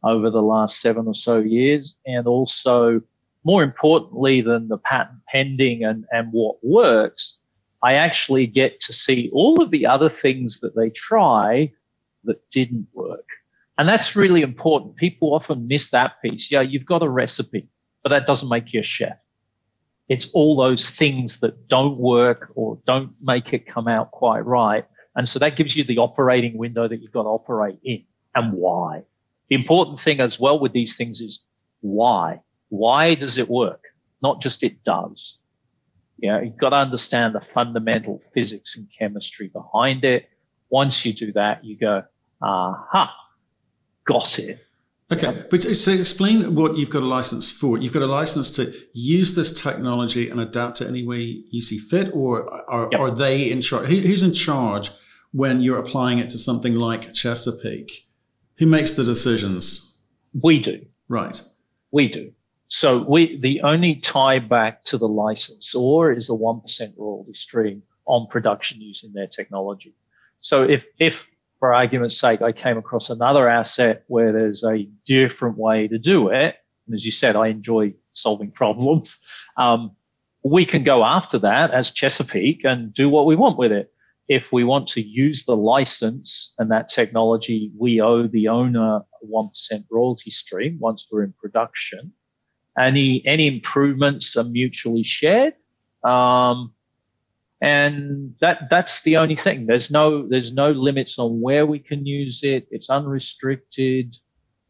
over 0.05 0.31
the 0.31 0.43
last 0.43 0.81
seven 0.81 1.07
or 1.07 1.15
so 1.15 1.39
years. 1.41 1.99
And 2.07 2.27
also, 2.27 3.03
more 3.43 3.63
importantly 3.63 4.41
than 4.43 4.69
the 4.69 4.79
patent 4.79 5.19
pending 5.29 5.85
and, 5.85 6.05
and 6.13 6.33
what 6.33 6.57
works, 6.63 7.41
I 7.83 7.95
actually 7.95 8.47
get 8.47 8.81
to 8.83 8.93
see 8.93 9.31
all 9.33 9.63
of 9.63 9.71
the 9.71 9.87
other 9.87 10.09
things 10.09 10.61
that 10.61 10.77
they 10.77 10.91
try 10.91 11.73
that 12.25 12.49
didn't 12.51 12.87
work. 12.93 13.27
And 13.79 13.89
that's 13.89 14.17
really 14.17 14.43
important. 14.43 14.97
People 14.97 15.35
often 15.35 15.67
miss 15.67 15.91
that 15.91 16.23
piece. 16.23 16.51
Yeah, 16.51 16.63
you've 16.63 16.87
got 16.87 17.03
a 17.03 17.09
recipe, 17.09 17.69
but 18.03 18.09
that 18.11 18.27
doesn't 18.27 18.49
make 18.49 18.73
you 18.73 18.81
a 18.81 18.85
chef. 18.85 19.19
It's 20.09 20.31
all 20.33 20.57
those 20.57 20.91
things 20.91 21.41
that 21.41 21.69
don't 21.69 21.99
work 21.99 22.53
or 22.55 22.79
don't 22.87 23.13
make 23.21 23.53
it 23.53 23.67
come 23.67 23.89
out 23.89 24.13
quite 24.13 24.45
right. 24.45 24.87
And 25.17 25.29
so 25.29 25.39
that 25.41 25.57
gives 25.57 25.75
you 25.75 25.85
the 25.85 25.99
operating 25.99 26.59
window 26.59 26.87
that 26.87 27.01
you've 27.03 27.13
got 27.13 27.25
to 27.25 27.29
operate 27.29 27.79
in 27.83 28.05
and 28.35 28.53
why. 28.53 29.03
The 29.49 29.57
important 29.57 29.99
thing 29.99 30.21
as 30.21 30.39
well 30.39 30.59
with 30.61 30.73
these 30.73 30.97
things 30.97 31.21
is 31.21 31.45
why. 31.81 32.43
Why 32.69 33.15
does 33.15 33.39
it 33.39 33.49
work? 33.49 33.83
Not 34.23 34.43
just 34.43 34.63
it 34.63 34.85
does. 34.85 35.39
You 36.19 36.31
know, 36.31 36.41
you've 36.41 36.57
got 36.57 36.71
to 36.71 36.77
understand 36.77 37.35
the 37.35 37.41
fundamental 37.41 38.23
physics 38.33 38.77
and 38.77 38.89
chemistry 38.97 39.49
behind 39.49 40.05
it. 40.05 40.29
Once 40.71 41.05
you 41.05 41.13
do 41.13 41.33
that, 41.33 41.65
you 41.65 41.77
go, 41.77 42.03
aha, 42.43 43.15
got 44.05 44.39
it. 44.39 44.66
Okay, 45.13 45.45
but 45.51 45.63
so 45.63 45.93
explain 45.93 46.57
what 46.57 46.77
you've 46.77 46.91
got 46.91 47.03
a 47.03 47.07
license 47.07 47.53
for. 47.53 47.79
You've 47.79 47.93
got 47.93 48.03
a 48.03 48.07
license 48.07 48.51
to 48.57 48.75
use 48.93 49.37
this 49.37 49.61
technology 49.61 50.29
and 50.29 50.41
adapt 50.41 50.81
it 50.81 50.89
any 50.89 51.07
way 51.07 51.45
you 51.51 51.61
see 51.61 51.79
fit, 51.79 52.11
or 52.13 52.53
are, 52.69 52.91
are 52.99 53.11
they 53.11 53.49
in 53.49 53.61
charge? 53.61 53.87
who's 53.89 54.25
in 54.25 54.33
charge 54.33 54.91
when 55.31 55.61
you're 55.61 55.79
applying 55.79 56.19
it 56.19 56.31
to 56.31 56.39
something 56.39 56.75
like 56.75 57.13
Chesapeake? 57.13 58.09
Who 58.59 58.67
makes 58.67 58.93
the 58.93 59.05
decisions? 59.05 59.97
We 60.43 60.59
do. 60.59 60.85
Right. 61.09 61.41
We 61.93 62.09
do. 62.09 62.33
So 62.67 63.05
we 63.09 63.39
the 63.41 63.61
only 63.61 63.97
tie 63.97 64.41
back 64.41 64.85
to 64.87 64.99
the 64.99 65.07
licensor 65.07 66.11
is 66.11 66.27
the 66.27 66.35
one 66.35 66.61
percent 66.61 66.95
royalty 66.99 67.35
stream 67.35 67.85
on 68.07 68.27
production 68.27 68.81
using 68.81 69.13
their 69.13 69.29
technology. 69.29 69.95
So 70.41 70.65
if, 70.65 70.85
if 70.99 71.27
for 71.67 71.75
argument's 71.75 72.17
sake, 72.17 72.43
I 72.43 72.53
came 72.53 72.79
across 72.79 73.11
another 73.11 73.49
asset 73.49 74.05
where 74.07 74.33
there's 74.33 74.63
a 74.63 74.89
different 75.05 75.59
way 75.59 75.89
to 75.89 75.99
do 75.99 76.29
it, 76.29 76.55
and 76.87 76.95
as 76.95 77.05
you 77.05 77.11
said, 77.11 77.35
I 77.35 77.49
enjoy 77.49 77.95
solving 78.13 78.51
problems. 78.51 79.19
Um, 79.59 79.97
we 80.45 80.67
can 80.67 80.85
go 80.85 81.03
after 81.03 81.39
that 81.39 81.71
as 81.71 81.91
Chesapeake 81.91 82.63
and 82.63 82.93
do 82.93 83.09
what 83.09 83.25
we 83.25 83.37
want 83.37 83.57
with 83.57 83.73
it. 83.73 83.91
If 84.29 84.53
we 84.53 84.65
want 84.65 84.87
to 84.89 85.01
use 85.01 85.47
the 85.47 85.57
license 85.57 86.53
and 86.59 86.71
that 86.71 86.91
technology, 86.91 87.73
we 87.79 88.03
owe 88.03 88.27
the 88.27 88.49
owner 88.49 88.97
a 88.97 89.27
1% 89.27 89.51
royalty 89.91 90.31
stream 90.31 90.77
once 90.79 91.09
we're 91.11 91.23
in 91.23 91.33
production. 91.41 92.13
Any, 92.79 93.23
any 93.27 93.47
improvements 93.47 94.37
are 94.37 94.45
mutually 94.45 95.05
shared. 95.05 95.55
Um, 96.05 96.75
and 97.61 98.35
that, 98.41 98.69
that's 98.71 99.03
the 99.03 99.17
only 99.17 99.37
thing. 99.37 99.67
There's 99.67 99.91
no, 99.91 100.27
there's 100.29 100.53
no 100.53 100.71
limits 100.71 101.19
on 101.19 101.41
where 101.41 101.67
we 101.67 101.79
can 101.79 102.07
use 102.07 102.43
it. 102.43 102.67
It's 102.71 102.91
unrestricted. 102.91 104.17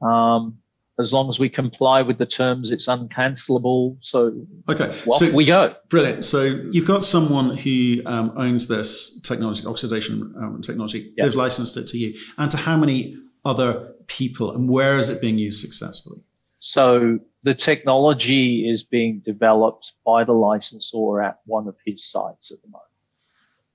Um, 0.01 0.59
as 0.99 1.13
long 1.13 1.29
as 1.29 1.39
we 1.39 1.49
comply 1.49 2.03
with 2.03 2.19
the 2.19 2.27
terms, 2.27 2.71
it's 2.71 2.87
uncancelable. 2.87 3.99
So 4.01 4.33
okay, 4.69 4.89
off 4.89 5.19
so, 5.19 5.31
we 5.35 5.45
go. 5.45 5.75
Brilliant. 5.89 6.25
So 6.25 6.43
you've 6.43 6.87
got 6.87 7.05
someone 7.05 7.57
who 7.57 8.01
um, 8.07 8.33
owns 8.37 8.67
this 8.69 9.21
technology, 9.21 9.67
oxidation 9.67 10.35
um, 10.39 10.63
technology. 10.63 11.13
Yep. 11.17 11.27
They've 11.27 11.35
licensed 11.35 11.77
it 11.77 11.87
to 11.89 11.99
you, 11.99 12.15
and 12.39 12.51
to 12.51 12.57
how 12.57 12.77
many 12.77 13.17
other 13.45 13.93
people, 14.07 14.53
and 14.53 14.69
where 14.69 14.97
is 14.97 15.09
it 15.09 15.21
being 15.21 15.37
used 15.37 15.61
successfully? 15.61 16.21
So 16.59 17.19
the 17.43 17.55
technology 17.55 18.69
is 18.69 18.83
being 18.83 19.21
developed 19.25 19.93
by 20.05 20.25
the 20.25 20.33
licensor 20.33 21.21
at 21.21 21.41
one 21.47 21.69
of 21.69 21.77
his 21.85 22.05
sites 22.05 22.51
at 22.51 22.61
the 22.63 22.69
moment, 22.69 22.91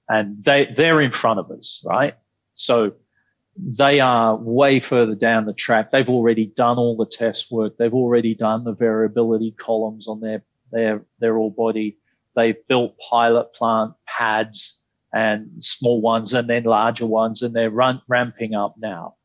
and 0.09 0.43
they 0.43 0.67
they're 0.75 1.01
in 1.01 1.11
front 1.11 1.39
of 1.39 1.51
us, 1.51 1.83
right? 1.87 2.15
So 2.53 2.93
they 3.57 3.99
are 3.99 4.35
way 4.35 4.79
further 4.79 5.15
down 5.15 5.45
the 5.45 5.53
track. 5.53 5.91
They've 5.91 6.07
already 6.09 6.45
done 6.45 6.77
all 6.77 6.95
the 6.95 7.05
test 7.05 7.51
work. 7.51 7.77
They've 7.77 7.93
already 7.93 8.33
done 8.33 8.63
the 8.63 8.73
variability 8.73 9.51
columns 9.51 10.07
on 10.07 10.21
their, 10.21 10.43
their, 10.71 11.05
their 11.19 11.37
ore 11.37 11.51
body. 11.51 11.97
They've 12.35 12.55
built 12.67 12.97
pilot 12.97 13.53
plant 13.53 13.93
pads 14.07 14.81
and 15.13 15.63
small 15.63 15.99
ones 16.01 16.33
and 16.33 16.49
then 16.49 16.63
larger 16.63 17.05
ones 17.05 17.41
and 17.41 17.53
they're 17.53 17.69
run, 17.69 18.01
ramping 18.07 18.55
up 18.55 18.75
now. 18.77 19.15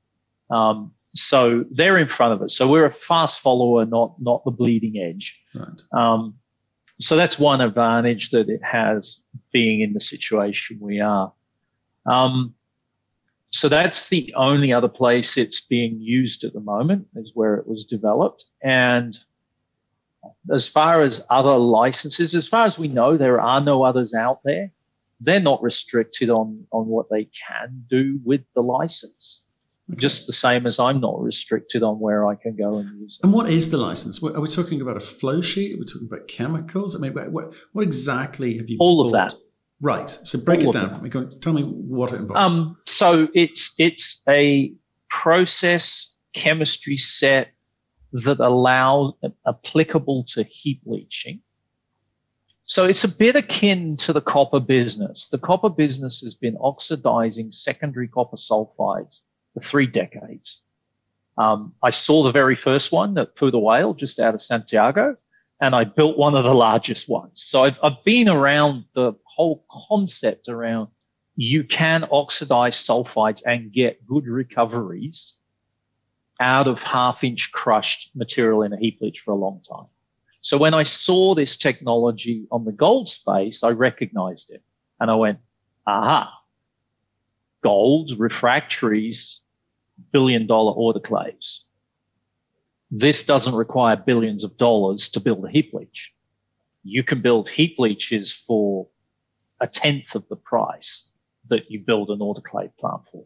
Um, 0.51 0.93
so 1.18 1.64
they're 1.70 1.99
in 1.99 2.08
front 2.08 2.32
of 2.32 2.42
us. 2.42 2.56
So 2.56 2.68
we're 2.68 2.87
a 2.87 2.92
fast 2.92 3.40
follower, 3.40 3.85
not, 3.85 4.14
not 4.20 4.44
the 4.44 4.50
bleeding 4.50 4.99
edge. 4.99 5.42
Right. 5.54 5.82
Um, 5.92 6.37
so 6.99 7.16
that's 7.16 7.38
one 7.38 7.61
advantage 7.61 8.30
that 8.30 8.49
it 8.49 8.61
has 8.62 9.20
being 9.52 9.80
in 9.80 9.92
the 9.92 10.00
situation 10.00 10.78
we 10.80 11.00
are. 11.00 11.32
Um, 12.06 12.54
so 13.50 13.68
that's 13.68 14.08
the 14.08 14.35
only 14.35 14.73
other 14.73 14.88
place 14.88 15.37
it's 15.37 15.61
being 15.61 16.00
used 16.00 16.44
at 16.44 16.52
the 16.52 16.61
moment 16.61 17.06
is 17.16 17.32
where 17.35 17.54
it 17.54 17.66
was 17.66 17.85
developed. 17.85 18.44
And 18.62 19.18
as 20.52 20.66
far 20.66 21.02
as 21.02 21.25
other 21.30 21.56
licenses, 21.56 22.35
as 22.35 22.49
far 22.49 22.66
as 22.66 22.78
we 22.78 22.88
know, 22.88 23.16
there 23.16 23.40
are 23.40 23.61
no 23.61 23.82
others 23.82 24.14
out 24.14 24.40
there. 24.44 24.73
They're 25.20 25.40
not 25.40 25.62
restricted 25.62 26.28
on, 26.30 26.66
on 26.73 26.87
what 26.87 27.08
they 27.11 27.28
can 27.46 27.85
do 27.88 28.18
with 28.25 28.42
the 28.54 28.62
license. 28.62 29.42
Just 29.95 30.26
the 30.26 30.33
same 30.33 30.66
as 30.66 30.81
I'm 30.81 31.00
not 31.00 31.23
restricted 31.23 31.85
on 31.85 32.00
where 32.00 32.26
I 32.26 32.35
can 32.35 32.57
go 32.57 32.78
and 32.78 33.00
use. 33.00 33.21
And 33.23 33.33
what 33.33 33.49
is 33.49 33.71
the 33.71 33.76
license? 33.76 34.21
Are 34.21 34.40
we 34.40 34.49
talking 34.49 34.81
about 34.81 34.97
a 34.97 35.00
flow 35.00 35.40
sheet? 35.40 35.76
Are 35.76 35.78
we 35.78 35.85
talking 35.85 36.09
about 36.11 36.26
chemicals? 36.26 36.97
I 36.97 36.99
mean, 36.99 37.12
what, 37.12 37.55
what 37.73 37.83
exactly 37.83 38.57
have 38.57 38.69
you? 38.69 38.78
All 38.81 39.07
of 39.07 39.12
that. 39.12 39.35
Right. 39.81 40.11
So 40.11 40.40
break 40.40 40.62
it 40.62 40.73
down 40.73 40.93
for 40.93 41.02
me. 41.02 41.11
Tell 41.40 41.52
me 41.52 41.62
what 41.62 42.12
it 42.12 42.16
involves. 42.16 42.52
Um, 42.52 42.78
so 42.87 43.28
it's 43.35 43.75
it's 43.78 44.23
a 44.28 44.73
process 45.09 46.12
chemistry 46.33 46.97
set 46.97 47.52
that 48.12 48.40
allows 48.40 49.12
applicable 49.47 50.25
to 50.28 50.43
heap 50.45 50.81
leaching. 50.87 51.40
So 52.64 52.85
it's 52.85 53.05
a 53.05 53.09
bit 53.09 53.37
akin 53.37 53.97
to 53.99 54.12
the 54.12 54.21
copper 54.21 54.61
business. 54.61 55.28
The 55.28 55.38
copper 55.38 55.71
business 55.71 56.21
has 56.23 56.35
been 56.35 56.57
oxidizing 56.61 57.52
secondary 57.52 58.09
copper 58.09 58.37
sulfides 58.37 59.21
for 59.57 59.67
three 59.67 59.87
decades. 59.87 60.61
Um, 61.39 61.73
I 61.83 61.91
saw 61.91 62.23
the 62.23 62.33
very 62.33 62.57
first 62.57 62.93
one 62.93 63.17
at 63.17 63.37
Pudahuel, 63.37 63.97
just 63.97 64.21
out 64.21 64.35
of 64.35 64.43
Santiago, 64.43 65.17
and 65.63 65.75
I 65.75 65.85
built 65.85 66.19
one 66.19 66.35
of 66.35 66.45
the 66.45 66.55
largest 66.55 67.09
ones. 67.09 67.43
So 67.47 67.65
I've, 67.65 67.79
I've 67.83 68.05
been 68.05 68.29
around 68.29 68.85
the 68.95 69.15
whole 69.25 69.65
concept 69.71 70.49
around 70.49 70.89
you 71.37 71.65
can 71.65 72.05
oxidize 72.11 72.77
sulfides 72.77 73.43
and 73.45 73.73
get 73.73 74.07
good 74.07 74.27
recoveries 74.27 75.37
out 76.41 76.67
of 76.67 76.83
half 76.83 77.25
inch 77.25 77.51
crushed 77.53 78.11
material 78.15 78.63
in 78.63 78.73
a 78.73 78.79
heap 78.79 79.01
leach 79.01 79.21
for 79.21 79.33
a 79.33 79.37
long 79.37 79.63
time. 79.67 79.87
So 80.43 80.59
when 80.59 80.75
I 80.75 80.83
saw 80.83 81.35
this 81.35 81.57
technology 81.57 82.47
on 82.51 82.65
the 82.65 82.73
gold 82.73 83.09
space, 83.09 83.63
I 83.63 83.71
recognized 83.71 84.51
it 84.51 84.63
and 85.01 85.11
I 85.11 85.15
went, 85.15 85.39
aha, 85.87 86.33
gold 87.63 88.13
refractories, 88.19 89.41
billion 90.12 90.47
dollar 90.47 90.73
autoclaves. 90.75 91.61
This 92.91 93.25
doesn't 93.25 93.55
require 93.55 93.97
billions 93.97 94.45
of 94.45 94.57
dollars 94.57 95.09
to 95.11 95.21
build 95.21 95.45
a 95.45 95.50
heap 95.50 95.73
leach. 95.75 96.12
You 96.85 97.03
can 97.03 97.21
build 97.21 97.49
heap 97.49 97.79
leaches 97.79 98.33
for 98.33 98.88
a 99.61 99.67
tenth 99.67 100.15
of 100.15 100.29
the 100.29 100.37
price 100.37 101.05
that 101.49 101.71
you 101.71 101.81
build 101.81 102.11
an 102.11 102.21
autoclave 102.21 102.76
plant 102.79 103.03
for. 103.11 103.25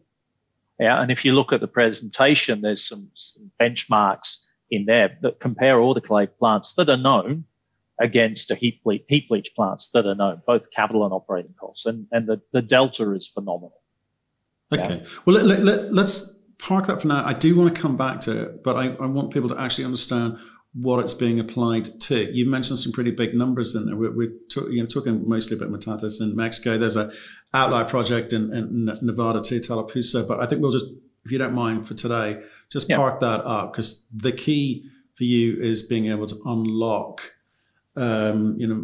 Yeah. 0.79 1.01
And 1.01 1.11
if 1.11 1.25
you 1.25 1.33
look 1.33 1.53
at 1.53 1.61
the 1.61 1.67
presentation, 1.67 2.61
there's 2.61 2.87
some, 2.87 3.11
some 3.13 3.51
benchmarks 3.61 4.43
in 4.71 4.85
there 4.85 5.17
that 5.21 5.39
compare 5.39 5.75
autoclave 5.75 6.29
plants 6.39 6.73
that 6.73 6.89
are 6.89 6.97
known 6.97 7.45
against 7.99 8.49
a 8.49 8.55
heap 8.55 8.81
leach, 8.83 9.03
heap 9.07 9.29
leach 9.29 9.53
plants 9.55 9.89
that 9.89 10.07
are 10.07 10.15
known, 10.15 10.41
both 10.47 10.71
capital 10.71 11.03
and 11.03 11.13
operating 11.13 11.53
costs. 11.59 11.85
And, 11.85 12.07
and 12.11 12.27
the, 12.27 12.41
the 12.51 12.63
delta 12.63 13.11
is 13.13 13.27
phenomenal. 13.27 13.79
Okay. 14.73 15.01
Yeah. 15.03 15.09
Well, 15.25 15.43
let, 15.43 15.63
let, 15.63 15.93
let's 15.93 16.40
park 16.61 16.85
that 16.87 17.01
for 17.01 17.07
now. 17.07 17.25
I 17.25 17.33
do 17.33 17.55
want 17.55 17.75
to 17.75 17.81
come 17.81 17.97
back 17.97 18.21
to 18.21 18.43
it, 18.43 18.63
but 18.63 18.77
I, 18.77 18.89
I 18.95 19.07
want 19.07 19.33
people 19.33 19.49
to 19.49 19.59
actually 19.59 19.85
understand 19.85 20.37
what 20.73 20.99
it's 20.99 21.13
being 21.13 21.39
applied 21.39 21.99
to. 21.99 22.31
You 22.31 22.49
mentioned 22.49 22.79
some 22.79 22.93
pretty 22.93 23.11
big 23.11 23.33
numbers 23.33 23.75
in 23.75 23.87
there. 23.87 23.95
We're, 23.95 24.11
we're 24.11 24.31
to, 24.51 24.71
you 24.71 24.81
know, 24.81 24.87
talking 24.87 25.27
mostly 25.27 25.57
about 25.57 25.69
Metates 25.69 26.21
in 26.21 26.35
Mexico. 26.35 26.77
There's 26.77 26.95
a 26.95 27.11
outlier 27.53 27.83
project 27.83 28.31
in, 28.31 28.53
in 28.53 28.85
Nevada 29.01 29.41
too, 29.41 29.59
Talapoosa. 29.59 30.25
But 30.25 30.39
I 30.39 30.45
think 30.45 30.61
we'll 30.61 30.71
just, 30.71 30.85
if 31.25 31.31
you 31.31 31.37
don't 31.37 31.53
mind 31.53 31.87
for 31.87 31.93
today, 31.93 32.41
just 32.69 32.89
yeah. 32.89 32.95
park 32.95 33.19
that 33.19 33.41
up 33.43 33.73
because 33.73 34.05
the 34.13 34.31
key 34.31 34.89
for 35.15 35.25
you 35.25 35.61
is 35.61 35.83
being 35.83 36.07
able 36.07 36.27
to 36.27 36.37
unlock, 36.45 37.33
um, 37.97 38.55
you 38.57 38.67
know, 38.67 38.75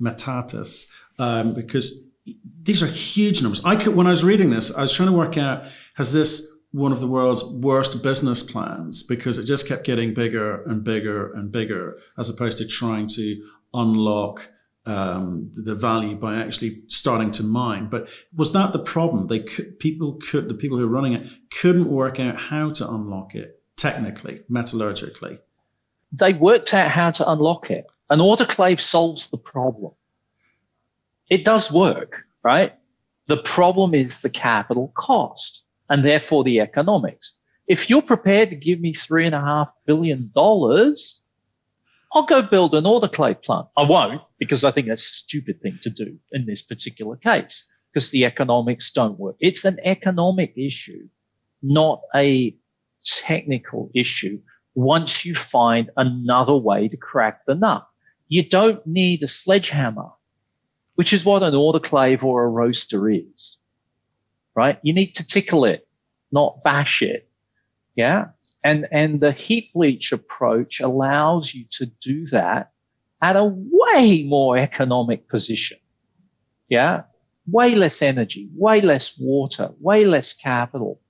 Metates 0.00 0.90
um, 1.18 1.54
because 1.54 2.02
these 2.62 2.82
are 2.82 2.88
huge 2.88 3.40
numbers. 3.40 3.64
I 3.64 3.76
could, 3.76 3.94
when 3.94 4.08
I 4.08 4.10
was 4.10 4.24
reading 4.24 4.50
this, 4.50 4.74
I 4.74 4.80
was 4.80 4.92
trying 4.92 5.10
to 5.10 5.16
work 5.16 5.38
out 5.38 5.66
has 5.94 6.12
this 6.12 6.50
one 6.72 6.92
of 6.92 7.00
the 7.00 7.06
world's 7.06 7.44
worst 7.44 8.02
business 8.02 8.42
plans 8.42 9.02
because 9.02 9.38
it 9.38 9.44
just 9.44 9.66
kept 9.66 9.84
getting 9.84 10.14
bigger 10.14 10.62
and 10.64 10.84
bigger 10.84 11.32
and 11.32 11.50
bigger 11.50 11.98
as 12.16 12.28
opposed 12.28 12.58
to 12.58 12.66
trying 12.66 13.08
to 13.08 13.42
unlock 13.74 14.48
um, 14.86 15.50
the 15.54 15.74
value 15.74 16.14
by 16.14 16.36
actually 16.36 16.82
starting 16.86 17.32
to 17.32 17.42
mine. 17.42 17.88
But 17.88 18.08
was 18.34 18.52
that 18.52 18.72
the 18.72 18.78
problem? 18.78 19.26
They 19.26 19.40
could, 19.40 19.78
people 19.78 20.14
could 20.14 20.48
the 20.48 20.54
people 20.54 20.78
who 20.78 20.86
were 20.86 20.92
running 20.92 21.12
it 21.12 21.28
couldn't 21.50 21.90
work 21.90 22.20
out 22.20 22.36
how 22.36 22.70
to 22.70 22.88
unlock 22.88 23.34
it 23.34 23.62
technically, 23.76 24.42
metallurgically. 24.50 25.38
They 26.12 26.32
worked 26.32 26.72
out 26.74 26.90
how 26.90 27.10
to 27.12 27.30
unlock 27.30 27.70
it. 27.70 27.86
An 28.10 28.18
autoclave 28.18 28.80
solves 28.80 29.28
the 29.28 29.38
problem. 29.38 29.92
It 31.28 31.44
does 31.44 31.70
work, 31.70 32.24
right? 32.42 32.74
The 33.28 33.36
problem 33.36 33.94
is 33.94 34.20
the 34.20 34.30
capital 34.30 34.92
cost 34.96 35.62
and 35.90 36.04
therefore 36.04 36.44
the 36.44 36.60
economics. 36.60 37.34
If 37.66 37.90
you're 37.90 38.02
prepared 38.02 38.50
to 38.50 38.56
give 38.56 38.80
me 38.80 38.94
three 38.94 39.26
and 39.26 39.34
a 39.34 39.40
half 39.40 39.68
billion 39.86 40.30
dollars, 40.34 41.22
I'll 42.12 42.24
go 42.24 42.42
build 42.42 42.74
an 42.74 42.84
autoclave 42.84 43.42
plant. 43.42 43.68
I 43.76 43.82
won't 43.82 44.22
because 44.38 44.64
I 44.64 44.70
think 44.70 44.88
that's 44.88 45.10
a 45.10 45.14
stupid 45.14 45.60
thing 45.60 45.78
to 45.82 45.90
do 45.90 46.18
in 46.32 46.46
this 46.46 46.62
particular 46.62 47.16
case 47.16 47.68
because 47.92 48.10
the 48.10 48.24
economics 48.24 48.90
don't 48.92 49.18
work. 49.18 49.36
It's 49.40 49.64
an 49.64 49.78
economic 49.84 50.54
issue, 50.56 51.08
not 51.62 52.00
a 52.14 52.56
technical 53.04 53.90
issue. 53.94 54.40
Once 54.74 55.24
you 55.24 55.34
find 55.34 55.90
another 55.96 56.56
way 56.56 56.88
to 56.88 56.96
crack 56.96 57.44
the 57.46 57.54
nut, 57.54 57.86
you 58.28 58.48
don't 58.48 58.84
need 58.86 59.22
a 59.22 59.28
sledgehammer, 59.28 60.10
which 60.94 61.12
is 61.12 61.24
what 61.24 61.42
an 61.42 61.54
autoclave 61.54 62.22
or 62.22 62.44
a 62.44 62.48
roaster 62.48 63.10
is 63.10 63.58
right? 64.60 64.78
You 64.82 64.92
need 64.92 65.12
to 65.14 65.26
tickle 65.26 65.64
it, 65.64 65.88
not 66.30 66.62
bash 66.62 67.00
it. 67.02 67.22
Yeah. 67.96 68.26
And, 68.62 68.86
and 68.92 69.20
the 69.20 69.32
heap 69.32 69.70
leach 69.74 70.12
approach 70.12 70.80
allows 70.80 71.54
you 71.54 71.64
to 71.78 71.86
do 71.86 72.26
that 72.26 72.72
at 73.22 73.36
a 73.36 73.44
way 73.44 74.22
more 74.22 74.58
economic 74.58 75.28
position. 75.28 75.78
Yeah. 76.68 77.04
way 77.46 77.74
less 77.74 78.02
energy, 78.02 78.48
way 78.54 78.80
less 78.80 79.18
water, 79.18 79.70
way 79.80 80.04
less 80.04 80.32
capital. 80.32 81.00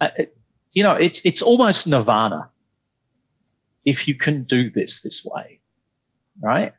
Uh, 0.00 0.08
it, 0.16 0.36
you 0.72 0.82
know, 0.82 0.94
it's, 0.94 1.20
it's 1.24 1.42
almost 1.42 1.86
nirvana 1.86 2.50
if 3.84 4.08
you 4.08 4.14
can 4.14 4.44
do 4.44 4.70
this 4.70 5.00
this 5.02 5.24
way, 5.24 5.60
right? 6.42 6.72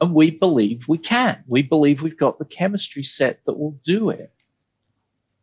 And 0.00 0.14
we 0.14 0.30
believe 0.30 0.86
we 0.88 0.98
can. 0.98 1.42
We 1.46 1.62
believe 1.62 2.02
we've 2.02 2.18
got 2.18 2.38
the 2.38 2.44
chemistry 2.44 3.02
set 3.02 3.40
that 3.46 3.58
will 3.58 3.78
do 3.84 4.10
it. 4.10 4.32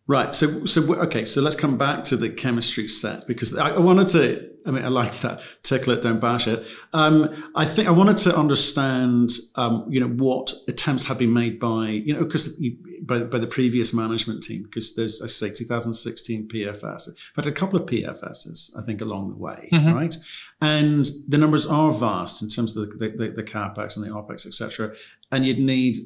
Right. 0.08 0.36
So, 0.36 0.66
so 0.66 0.94
okay. 1.02 1.26
So 1.26 1.42
let's 1.42 1.56
come 1.56 1.78
back 1.78 2.04
to 2.06 2.18
the 2.18 2.30
chemistry 2.30 2.88
set 2.88 3.26
because 3.26 3.58
I, 3.58 3.78
wanted 3.80 4.08
to. 4.10 4.52
I 4.68 4.72
mean, 4.72 4.86
I 4.86 4.88
like 4.90 5.14
that. 5.22 5.42
Tickle 5.64 5.94
it, 5.94 6.02
don't 6.04 6.20
bash 6.20 6.48
it. 6.48 6.68
Um, 6.94 7.34
I 7.56 7.66
think 7.66 7.88
I 7.88 7.92
wanted 7.92 8.18
to 8.18 8.36
understand, 8.36 9.32
um, 9.56 9.86
you 9.90 10.00
know, 10.00 10.08
what 10.08 10.54
attempts 10.68 11.06
have 11.06 11.18
been 11.18 11.34
made 11.34 11.60
by, 11.60 11.90
you 11.90 12.14
know, 12.14 12.24
because 12.24 12.60
by, 13.02 13.24
by 13.24 13.40
the 13.40 13.48
previous 13.48 13.94
management 13.96 14.44
team. 14.44 14.64
Because 14.64 14.96
there's, 14.96 15.24
I 15.24 15.28
say, 15.28 15.50
2016 15.50 16.50
PFS, 16.50 17.32
but 17.36 17.48
a 17.48 17.52
couple 17.52 17.80
of 17.80 17.88
PFSs, 17.88 18.78
I 18.78 18.84
think, 18.86 19.02
along 19.02 19.30
the 19.30 19.38
way, 19.38 19.70
mm-hmm. 19.72 19.94
right? 19.94 20.16
And 20.62 21.10
the 21.28 21.40
numbers 21.40 21.66
are 21.66 21.92
vast 21.92 22.44
in 22.44 22.50
terms 22.50 22.78
of 22.78 22.90
the, 22.90 23.08
the, 23.08 23.30
the 23.30 23.44
capex 23.44 23.98
and 23.98 24.06
the 24.06 24.10
opex, 24.10 24.46
etc. 24.46 24.96
And 25.32 25.46
you'd 25.46 25.60
need 25.60 25.98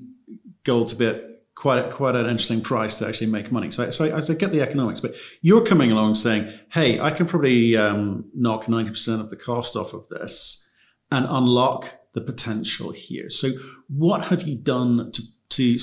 gold 0.63 0.87
to 0.89 0.95
be 0.95 1.05
at 1.05 1.38
quite 1.59 1.91
quite 1.91 2.15
an 2.15 2.25
interesting 2.25 2.61
price 2.61 2.97
to 2.99 3.07
actually 3.07 3.27
make 3.27 3.51
money. 3.51 3.69
So, 3.69 3.91
so 3.91 4.05
I, 4.05 4.15
I 4.15 4.35
get 4.35 4.53
the 4.53 4.61
economics, 4.61 5.01
but 5.01 5.15
you're 5.41 5.65
coming 5.65 5.91
along 5.91 6.15
saying, 6.15 6.49
"Hey, 6.71 6.99
I 6.99 7.11
can 7.11 7.25
probably 7.25 7.75
um, 7.75 8.25
knock 8.33 8.69
ninety 8.69 8.91
percent 8.91 9.21
of 9.21 9.29
the 9.29 9.35
cost 9.35 9.75
off 9.75 9.93
of 9.93 10.07
this 10.07 10.69
and 11.11 11.25
unlock 11.29 11.99
the 12.13 12.21
potential 12.21 12.91
here." 12.91 13.29
So, 13.29 13.51
what 13.89 14.23
have 14.23 14.43
you 14.43 14.55
done 14.55 15.11
to 15.11 15.21
to 15.49 15.77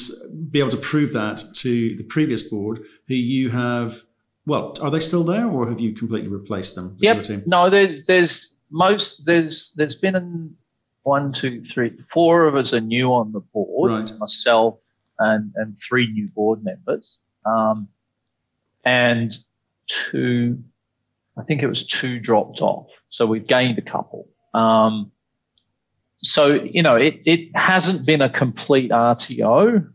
be 0.50 0.60
able 0.60 0.70
to 0.70 0.78
prove 0.78 1.12
that 1.12 1.42
to 1.56 1.94
the 1.96 2.04
previous 2.04 2.42
board, 2.42 2.82
who 3.08 3.14
you 3.14 3.50
have? 3.50 4.02
Well, 4.46 4.74
are 4.80 4.90
they 4.90 5.00
still 5.00 5.24
there, 5.24 5.46
or 5.46 5.68
have 5.68 5.80
you 5.80 5.94
completely 5.94 6.28
replaced 6.28 6.74
them? 6.74 6.96
Yep. 7.00 7.46
No, 7.46 7.68
there's 7.68 8.02
there's 8.06 8.54
most 8.70 9.26
there's 9.26 9.72
there's 9.76 9.96
been 9.96 10.56
one, 11.02 11.32
two, 11.32 11.62
three, 11.62 11.96
four 12.10 12.46
of 12.46 12.56
us 12.56 12.72
are 12.72 12.80
new 12.80 13.12
on 13.12 13.32
the 13.32 13.40
board. 13.40 13.92
Right. 13.92 14.18
Myself, 14.18 14.78
and, 15.18 15.52
and 15.56 15.78
three 15.78 16.10
new 16.12 16.28
board 16.28 16.62
members. 16.64 17.18
Um, 17.44 17.88
and 18.84 19.36
two, 19.86 20.62
I 21.38 21.42
think 21.42 21.62
it 21.62 21.66
was 21.66 21.86
two 21.86 22.18
dropped 22.18 22.60
off. 22.60 22.88
So 23.08 23.26
we've 23.26 23.46
gained 23.46 23.78
a 23.78 23.82
couple. 23.82 24.28
Um, 24.54 25.12
so, 26.18 26.54
you 26.54 26.82
know, 26.82 26.96
it, 26.96 27.20
it 27.24 27.56
hasn't 27.56 28.06
been 28.06 28.22
a 28.22 28.30
complete 28.30 28.90
RTO. 28.90 29.88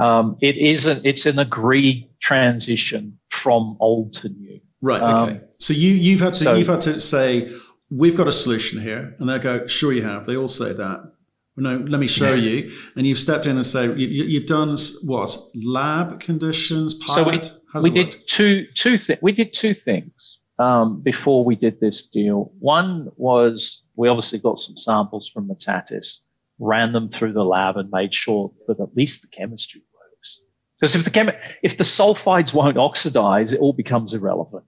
Um, 0.00 0.36
it 0.40 0.56
isn't, 0.56 1.04
it's 1.04 1.26
an 1.26 1.38
agreed 1.38 2.08
transition 2.20 3.18
from 3.30 3.76
old 3.80 4.12
to 4.14 4.28
new. 4.28 4.60
Right. 4.80 5.02
Okay. 5.02 5.32
Um, 5.32 5.40
so 5.58 5.72
you, 5.72 5.90
you've 5.90 6.20
had 6.20 6.34
to, 6.36 6.44
so, 6.44 6.54
you've 6.54 6.68
had 6.68 6.80
to 6.82 7.00
say, 7.00 7.50
we've 7.90 8.16
got 8.16 8.28
a 8.28 8.32
solution 8.32 8.80
here. 8.80 9.16
And 9.18 9.28
they 9.28 9.38
go, 9.38 9.66
sure 9.66 9.92
you 9.92 10.02
have. 10.02 10.26
They 10.26 10.36
all 10.36 10.48
say 10.48 10.72
that 10.72 11.12
no, 11.58 11.76
let 11.76 12.00
me 12.00 12.06
show 12.06 12.32
yeah. 12.32 12.50
you. 12.50 12.72
And 12.96 13.06
you've 13.06 13.18
stepped 13.18 13.46
in 13.46 13.56
and 13.56 13.66
said 13.66 14.00
you, 14.00 14.38
have 14.38 14.48
done 14.48 14.76
what 15.04 15.36
lab 15.54 16.20
conditions 16.20 16.94
pilot. 16.94 17.44
So 17.44 17.80
we, 17.82 17.90
we 17.90 18.04
did 18.04 18.16
two 18.26 18.66
two 18.74 18.98
things. 18.98 19.18
We 19.22 19.32
did 19.32 19.52
two 19.52 19.74
things 19.74 20.40
um, 20.58 21.00
before 21.00 21.44
we 21.44 21.56
did 21.56 21.80
this 21.80 22.06
deal. 22.06 22.52
One 22.58 23.08
was 23.16 23.82
we 23.96 24.08
obviously 24.08 24.38
got 24.38 24.60
some 24.60 24.76
samples 24.76 25.28
from 25.28 25.48
Metates, 25.48 26.20
ran 26.58 26.92
them 26.92 27.10
through 27.10 27.32
the 27.32 27.44
lab, 27.44 27.76
and 27.76 27.90
made 27.90 28.14
sure 28.14 28.52
that 28.66 28.80
at 28.80 28.96
least 28.96 29.22
the 29.22 29.28
chemistry 29.28 29.82
works. 29.94 30.40
Because 30.78 30.94
if 30.94 31.04
the 31.04 31.10
chem- 31.10 31.36
if 31.62 31.76
the 31.76 31.84
sulfides 31.84 32.54
won't 32.54 32.78
oxidize, 32.78 33.52
it 33.52 33.60
all 33.60 33.72
becomes 33.72 34.14
irrelevant, 34.14 34.64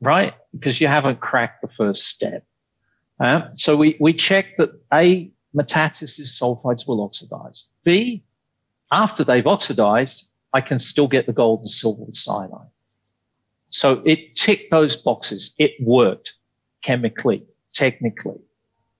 right? 0.00 0.34
Because 0.52 0.80
you 0.80 0.88
haven't 0.88 1.20
cracked 1.20 1.62
the 1.62 1.68
first 1.76 2.04
step. 2.04 2.44
Uh, 3.20 3.42
so 3.56 3.76
we 3.76 3.96
we 4.00 4.12
checked 4.12 4.58
that 4.58 4.70
a 4.92 5.30
Metates's 5.54 6.38
sulfides 6.38 6.86
will 6.86 7.02
oxidize. 7.02 7.68
B, 7.84 8.24
after 8.90 9.24
they've 9.24 9.46
oxidized, 9.46 10.26
I 10.52 10.60
can 10.60 10.78
still 10.78 11.08
get 11.08 11.26
the 11.26 11.32
gold 11.32 11.60
and 11.60 11.70
silver 11.70 12.04
with 12.04 12.16
cyanide. 12.16 12.68
So 13.70 14.02
it 14.04 14.36
ticked 14.36 14.70
those 14.70 14.96
boxes. 14.96 15.54
It 15.58 15.72
worked 15.80 16.34
chemically, 16.82 17.44
technically. 17.72 18.40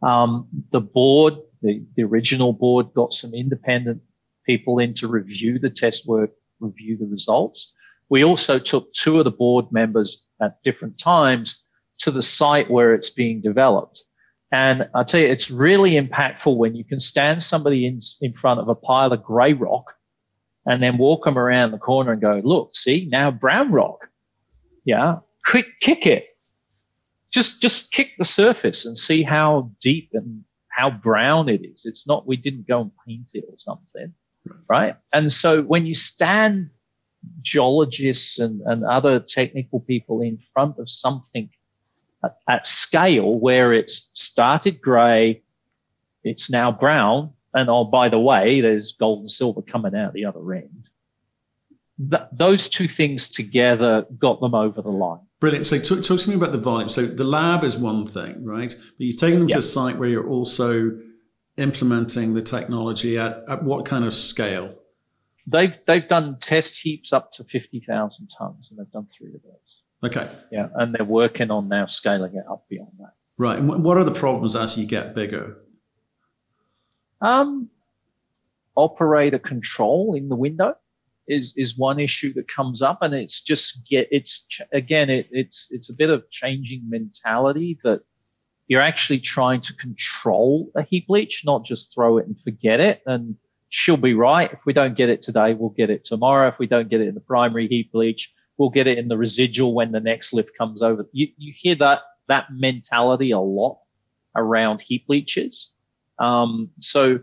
Um, 0.02 0.48
the 0.72 0.80
board, 0.80 1.34
the, 1.62 1.84
the 1.96 2.02
original 2.02 2.52
board 2.52 2.92
got 2.94 3.12
some 3.12 3.34
independent 3.34 4.02
people 4.44 4.78
in 4.78 4.94
to 4.94 5.08
review 5.08 5.58
the 5.58 5.70
test 5.70 6.06
work, 6.06 6.30
review 6.60 6.96
the 6.96 7.06
results. 7.06 7.72
We 8.08 8.24
also 8.24 8.58
took 8.58 8.92
two 8.92 9.18
of 9.18 9.24
the 9.24 9.30
board 9.30 9.66
members 9.70 10.24
at 10.40 10.62
different 10.62 10.98
times 10.98 11.62
to 11.98 12.10
the 12.10 12.22
site 12.22 12.70
where 12.70 12.94
it's 12.94 13.10
being 13.10 13.40
developed 13.40 14.04
and 14.54 14.88
I 14.94 15.02
tell 15.02 15.20
you, 15.20 15.26
it's 15.26 15.50
really 15.50 16.00
impactful 16.00 16.56
when 16.56 16.76
you 16.76 16.84
can 16.84 17.00
stand 17.00 17.42
somebody 17.42 17.88
in, 17.88 18.00
in 18.20 18.34
front 18.34 18.60
of 18.60 18.68
a 18.68 18.76
pile 18.76 19.12
of 19.12 19.20
grey 19.20 19.52
rock 19.52 19.86
and 20.64 20.80
then 20.80 20.96
walk 20.96 21.24
them 21.24 21.36
around 21.36 21.72
the 21.72 21.78
corner 21.78 22.12
and 22.12 22.20
go, 22.20 22.40
look, 22.44 22.76
see, 22.76 23.08
now 23.10 23.32
brown 23.32 23.72
rock. 23.72 24.08
Yeah. 24.84 25.16
Quick 25.44 25.66
kick 25.80 26.06
it. 26.06 26.26
Just, 27.32 27.60
just 27.60 27.90
kick 27.90 28.12
the 28.16 28.24
surface 28.24 28.84
and 28.84 28.96
see 28.96 29.24
how 29.24 29.72
deep 29.80 30.10
and 30.12 30.44
how 30.68 30.88
brown 30.88 31.48
it 31.48 31.64
is. 31.64 31.84
It's 31.84 32.06
not, 32.06 32.24
we 32.24 32.36
didn't 32.36 32.68
go 32.68 32.82
and 32.82 32.92
paint 33.04 33.30
it 33.34 33.46
or 33.48 33.58
something. 33.58 34.14
Right. 34.68 34.94
And 35.12 35.32
so 35.32 35.62
when 35.62 35.84
you 35.84 35.94
stand 35.94 36.70
geologists 37.42 38.38
and, 38.38 38.60
and 38.60 38.84
other 38.84 39.18
technical 39.18 39.80
people 39.80 40.20
in 40.20 40.38
front 40.52 40.78
of 40.78 40.88
something 40.88 41.50
at, 42.48 42.66
scale 42.66 43.38
where 43.38 43.72
it's 43.72 44.10
started 44.12 44.80
grey, 44.80 45.42
it's 46.22 46.50
now 46.50 46.72
brown, 46.72 47.32
and 47.52 47.68
oh, 47.68 47.84
by 47.84 48.08
the 48.08 48.18
way, 48.18 48.60
there's 48.60 48.92
gold 48.92 49.20
and 49.20 49.30
silver 49.30 49.62
coming 49.62 49.94
out 49.94 50.12
the 50.12 50.24
other 50.24 50.52
end. 50.52 50.88
Th- 52.10 52.22
those 52.32 52.68
two 52.68 52.88
things 52.88 53.28
together 53.28 54.06
got 54.18 54.40
them 54.40 54.54
over 54.54 54.82
the 54.82 54.90
line. 54.90 55.20
Brilliant. 55.40 55.66
So 55.66 55.78
talk, 55.78 56.02
talk, 56.02 56.18
to 56.20 56.28
me 56.28 56.34
about 56.34 56.52
the 56.52 56.58
volume. 56.58 56.88
So 56.88 57.06
the 57.06 57.24
lab 57.24 57.62
is 57.62 57.76
one 57.76 58.06
thing, 58.06 58.44
right? 58.44 58.74
But 58.74 59.04
you've 59.04 59.18
taken 59.18 59.40
them 59.40 59.48
yep. 59.48 59.56
to 59.56 59.58
a 59.58 59.62
site 59.62 59.98
where 59.98 60.08
you're 60.08 60.28
also 60.28 60.98
implementing 61.56 62.34
the 62.34 62.42
technology 62.42 63.18
at, 63.18 63.44
at 63.48 63.62
what 63.62 63.84
kind 63.84 64.04
of 64.04 64.14
scale? 64.14 64.74
They've 65.46 65.74
they've 65.86 66.08
done 66.08 66.38
test 66.40 66.74
heaps 66.76 67.12
up 67.12 67.32
to 67.32 67.44
fifty 67.44 67.80
thousand 67.80 68.30
tons, 68.36 68.70
and 68.70 68.78
they've 68.78 68.90
done 68.90 69.06
three 69.06 69.34
of 69.34 69.42
those. 69.42 69.82
Okay. 70.02 70.28
Yeah, 70.50 70.68
and 70.74 70.94
they're 70.94 71.04
working 71.04 71.50
on 71.50 71.68
now 71.68 71.86
scaling 71.86 72.34
it 72.34 72.44
up 72.50 72.66
beyond 72.68 72.92
that. 72.98 73.12
Right. 73.36 73.58
And 73.58 73.82
what 73.82 73.96
are 73.96 74.04
the 74.04 74.12
problems 74.12 74.54
as 74.54 74.78
you 74.78 74.86
get 74.86 75.14
bigger? 75.14 75.58
Um, 77.20 77.70
operator 78.76 79.38
control 79.38 80.14
in 80.14 80.28
the 80.28 80.36
window 80.36 80.74
is 81.26 81.54
is 81.56 81.78
one 81.78 81.98
issue 81.98 82.32
that 82.34 82.48
comes 82.48 82.82
up, 82.82 82.98
and 83.00 83.14
it's 83.14 83.42
just 83.42 83.86
get 83.88 84.08
it's 84.10 84.46
again 84.72 85.08
it, 85.08 85.28
it's 85.30 85.68
it's 85.70 85.88
a 85.88 85.94
bit 85.94 86.10
of 86.10 86.30
changing 86.30 86.82
mentality 86.88 87.78
that 87.82 88.02
you're 88.66 88.82
actually 88.82 89.20
trying 89.20 89.60
to 89.62 89.74
control 89.74 90.70
a 90.74 90.82
heap 90.82 91.06
leach, 91.08 91.42
not 91.44 91.64
just 91.64 91.94
throw 91.94 92.18
it 92.18 92.26
and 92.26 92.38
forget 92.40 92.80
it. 92.80 93.02
And 93.06 93.36
she'll 93.68 93.96
be 93.96 94.14
right. 94.14 94.52
If 94.52 94.60
we 94.64 94.72
don't 94.72 94.96
get 94.96 95.10
it 95.10 95.22
today, 95.22 95.54
we'll 95.54 95.70
get 95.70 95.90
it 95.90 96.04
tomorrow. 96.04 96.48
If 96.48 96.58
we 96.58 96.66
don't 96.66 96.88
get 96.88 97.00
it 97.00 97.08
in 97.08 97.14
the 97.14 97.20
primary 97.20 97.68
heap 97.68 97.90
leach, 97.92 98.32
we'll 98.56 98.70
get 98.70 98.86
it 98.86 98.98
in 98.98 99.08
the 99.08 99.16
residual 99.16 99.74
when 99.74 99.92
the 99.92 100.00
next 100.00 100.32
lift 100.32 100.56
comes 100.56 100.82
over. 100.82 101.06
You, 101.12 101.28
you 101.36 101.52
hear 101.54 101.74
that, 101.76 102.00
that 102.28 102.46
mentality 102.50 103.30
a 103.32 103.40
lot 103.40 103.80
around 104.36 104.80
heap 104.80 105.06
leaches. 105.08 105.72
Um, 106.18 106.70
so, 106.78 107.20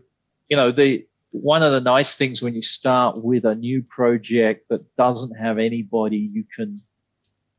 you 0.49 0.57
know, 0.57 0.71
the, 0.71 1.05
one 1.31 1.63
of 1.63 1.71
the 1.71 1.79
nice 1.79 2.15
things 2.15 2.41
when 2.41 2.53
you 2.53 2.61
start 2.61 3.23
with 3.23 3.45
a 3.45 3.55
new 3.55 3.81
project 3.81 4.67
that 4.69 4.95
doesn't 4.97 5.35
have 5.35 5.57
anybody 5.57 6.17
you 6.17 6.43
can 6.55 6.81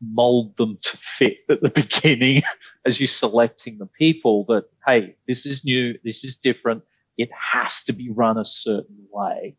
mold 0.02 0.56
them 0.56 0.78
to 0.82 0.96
fit 0.96 1.38
at 1.48 1.62
the 1.62 1.68
beginning 1.74 2.42
as 2.84 3.00
you're 3.00 3.06
selecting 3.06 3.78
the 3.78 3.86
people 3.86 4.44
that, 4.48 4.64
hey, 4.86 5.16
this 5.26 5.46
is 5.46 5.64
new, 5.64 5.96
this 6.04 6.24
is 6.24 6.36
different. 6.36 6.82
It 7.16 7.30
has 7.32 7.84
to 7.84 7.92
be 7.92 8.10
run 8.10 8.38
a 8.38 8.44
certain 8.44 9.06
way. 9.10 9.56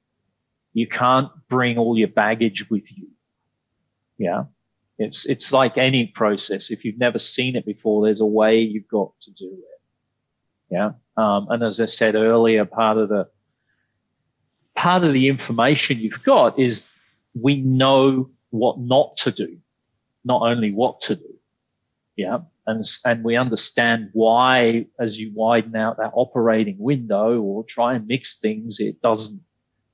You 0.74 0.88
can't 0.88 1.30
bring 1.50 1.78
all 1.78 1.98
your 1.98 2.08
baggage 2.08 2.70
with 2.70 2.92
you. 2.96 3.08
Yeah. 4.18 4.44
It's, 5.00 5.26
it's 5.26 5.52
like 5.52 5.78
any 5.78 6.08
process. 6.08 6.72
If 6.72 6.86
you've 6.86 7.00
never 7.00 7.20
seen 7.20 7.56
it 7.56 7.66
before, 7.66 8.06
there's 8.06 8.22
a 8.22 8.26
way 8.26 8.60
you've 8.60 8.88
got 8.88 9.12
to 9.22 9.32
do 9.32 9.52
it. 9.52 9.82
Yeah. 10.70 10.92
Um, 11.18 11.48
and 11.50 11.64
as 11.64 11.80
I 11.80 11.86
said 11.86 12.16
earlier, 12.16 12.66
part 12.66 12.98
of 12.98 13.10
the, 13.10 13.28
part 14.76 15.04
of 15.04 15.14
the 15.14 15.28
information 15.28 16.00
you've 16.00 16.24
got 16.24 16.60
is 16.60 16.88
we 17.34 17.62
know 17.62 18.30
what 18.50 18.80
not 18.80 19.18
to 19.18 19.32
do, 19.32 19.58
not 20.24 20.42
only 20.42 20.72
what 20.72 21.02
to 21.02 21.16
do. 21.16 21.34
Yeah. 22.16 22.40
And, 22.66 22.86
and 23.04 23.24
we 23.24 23.36
understand 23.36 24.10
why, 24.14 24.86
as 25.00 25.20
you 25.20 25.32
widen 25.34 25.76
out 25.76 25.98
that 25.98 26.12
operating 26.14 26.78
window 26.80 27.42
or 27.42 27.64
try 27.64 27.96
and 27.96 28.08
mix 28.08 28.40
things, 28.40 28.80
it 28.80 29.02
doesn't 29.02 29.42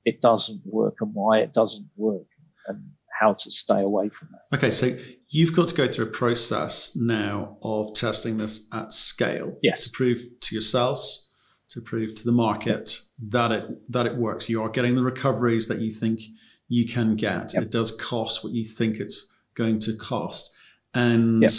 it 0.04 0.20
doesn't 0.20 0.62
work 0.64 0.96
and 1.00 1.14
why 1.14 1.38
it 1.40 1.52
doesn't 1.52 1.88
work 1.96 2.26
and 2.66 2.90
how 3.20 3.34
to 3.34 3.50
stay 3.50 3.80
away 3.80 4.08
from 4.08 4.28
that. 4.32 4.56
Okay, 4.56 4.70
so 4.70 4.96
you've 5.28 5.54
got 5.54 5.68
to 5.68 5.74
go 5.74 5.86
through 5.86 6.06
a 6.06 6.10
process 6.10 6.96
now 6.96 7.58
of 7.62 7.92
testing 7.94 8.38
this 8.38 8.66
at 8.72 8.92
scale 8.92 9.58
yes. 9.62 9.84
to 9.84 9.90
prove 9.90 10.22
to 10.40 10.54
yourselves, 10.54 11.30
to 11.68 11.80
prove 11.82 12.14
to 12.14 12.24
the 12.24 12.32
market 12.32 12.98
that 13.28 13.52
it 13.52 13.92
that 13.92 14.06
it 14.06 14.16
works. 14.16 14.48
You 14.48 14.62
are 14.62 14.70
getting 14.70 14.94
the 14.94 15.02
recoveries 15.02 15.68
that 15.68 15.80
you 15.80 15.90
think 15.90 16.20
you 16.68 16.86
can 16.86 17.14
get. 17.16 17.52
Yep. 17.52 17.64
It 17.64 17.70
does 17.70 17.94
cost 17.96 18.42
what 18.42 18.52
you 18.54 18.64
think 18.64 18.98
it's 18.98 19.30
going 19.54 19.80
to 19.80 19.94
cost. 19.96 20.54
And 20.94 21.42
yep. 21.42 21.52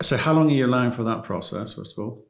so 0.00 0.16
how 0.16 0.32
long 0.32 0.50
are 0.50 0.54
you 0.54 0.66
allowing 0.66 0.92
for 0.92 1.02
that 1.04 1.24
process, 1.24 1.74
first 1.74 1.98
of 1.98 2.04
all? 2.04 2.26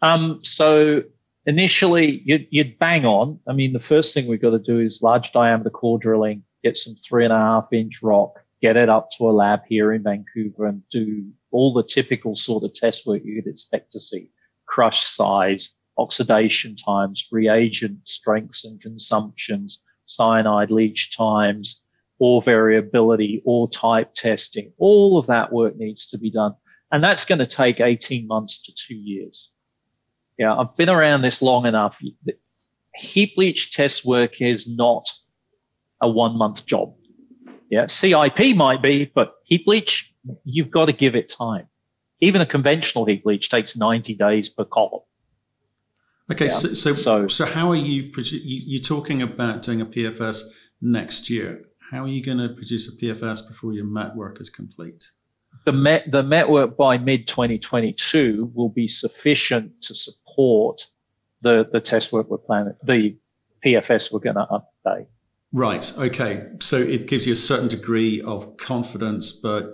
Um, 0.00 0.40
so 0.42 1.02
initially 1.44 2.22
you'd, 2.24 2.46
you'd 2.50 2.78
bang 2.78 3.04
on. 3.04 3.40
I 3.48 3.52
mean, 3.52 3.72
the 3.72 3.80
first 3.80 4.14
thing 4.14 4.26
we've 4.26 4.40
got 4.40 4.50
to 4.50 4.58
do 4.58 4.80
is 4.80 5.02
large 5.02 5.32
diameter 5.32 5.70
core 5.70 5.98
drilling, 5.98 6.42
get 6.62 6.76
some 6.76 6.94
three 6.94 7.24
and 7.24 7.32
a 7.32 7.38
half 7.38 7.72
inch 7.72 8.02
rock, 8.02 8.44
get 8.60 8.76
it 8.76 8.88
up 8.88 9.10
to 9.12 9.28
a 9.28 9.32
lab 9.32 9.60
here 9.68 9.92
in 9.92 10.02
Vancouver 10.02 10.66
and 10.66 10.82
do 10.90 11.30
all 11.50 11.72
the 11.72 11.84
typical 11.84 12.34
sort 12.34 12.64
of 12.64 12.74
test 12.74 13.06
work 13.06 13.22
you'd 13.24 13.46
expect 13.46 13.92
to 13.92 14.00
see. 14.00 14.30
Crush 14.66 15.04
size, 15.04 15.74
oxidation 15.98 16.76
times, 16.76 17.26
reagent 17.30 18.06
strengths 18.06 18.64
and 18.64 18.80
consumptions, 18.80 19.80
cyanide 20.06 20.70
leach 20.70 21.16
times, 21.16 21.82
ore 22.18 22.42
variability, 22.42 23.42
ore 23.44 23.68
type 23.68 24.14
testing. 24.14 24.72
All 24.78 25.18
of 25.18 25.26
that 25.26 25.52
work 25.52 25.76
needs 25.76 26.06
to 26.08 26.18
be 26.18 26.30
done. 26.30 26.54
And 26.90 27.02
that's 27.02 27.24
going 27.24 27.40
to 27.40 27.46
take 27.46 27.80
18 27.80 28.26
months 28.26 28.62
to 28.64 28.74
two 28.74 28.96
years. 28.96 29.50
Yeah, 30.38 30.54
I've 30.54 30.76
been 30.76 30.88
around 30.88 31.22
this 31.22 31.42
long 31.42 31.66
enough. 31.66 31.98
Heap 32.94 33.32
leach 33.36 33.72
test 33.72 34.04
work 34.04 34.40
is 34.40 34.66
not 34.66 35.08
a 36.00 36.08
one 36.08 36.36
month 36.36 36.66
job. 36.66 36.94
Yeah, 37.70 37.86
CIP 37.86 38.54
might 38.54 38.82
be, 38.82 39.10
but 39.12 39.34
heap 39.44 39.66
leach, 39.66 40.14
you've 40.44 40.70
got 40.70 40.86
to 40.86 40.92
give 40.92 41.14
it 41.14 41.28
time. 41.28 41.66
Even 42.20 42.40
a 42.40 42.46
conventional 42.46 43.04
heap 43.04 43.26
leach 43.26 43.50
takes 43.50 43.76
90 43.76 44.14
days 44.14 44.48
per 44.48 44.64
column. 44.64 45.02
Okay, 46.30 46.46
yeah. 46.46 46.50
so, 46.50 46.74
so, 46.74 46.92
so 46.94 47.28
so 47.28 47.46
how 47.46 47.70
are 47.70 47.76
you, 47.76 48.10
you 48.32 48.80
are 48.80 48.82
talking 48.82 49.22
about 49.22 49.62
doing 49.62 49.80
a 49.80 49.86
PFS 49.86 50.42
next 50.80 51.30
year? 51.30 51.62
How 51.90 52.04
are 52.04 52.08
you 52.08 52.22
going 52.22 52.38
to 52.38 52.48
produce 52.48 52.88
a 52.92 52.96
PFS 52.96 53.46
before 53.46 53.72
your 53.72 53.84
MET 53.84 54.16
work 54.16 54.40
is 54.40 54.50
complete? 54.50 55.10
The 55.64 55.72
MET 55.72 56.10
the 56.10 56.22
MET 56.22 56.48
work 56.48 56.76
by 56.76 56.98
mid 56.98 57.28
2022 57.28 58.52
will 58.54 58.68
be 58.68 58.88
sufficient 58.88 59.82
to 59.82 59.94
support 59.94 60.86
the 61.42 61.68
the 61.72 61.80
test 61.80 62.12
work 62.12 62.28
we're 62.28 62.38
planning, 62.38 62.74
the 62.82 63.16
PFS 63.64 64.12
we're 64.12 64.20
going 64.20 64.36
to 64.36 64.46
update. 64.86 65.06
Right. 65.56 65.90
Okay. 65.96 66.46
So 66.60 66.76
it 66.76 67.08
gives 67.08 67.26
you 67.26 67.32
a 67.32 67.36
certain 67.50 67.68
degree 67.68 68.20
of 68.20 68.58
confidence, 68.58 69.32
but 69.32 69.72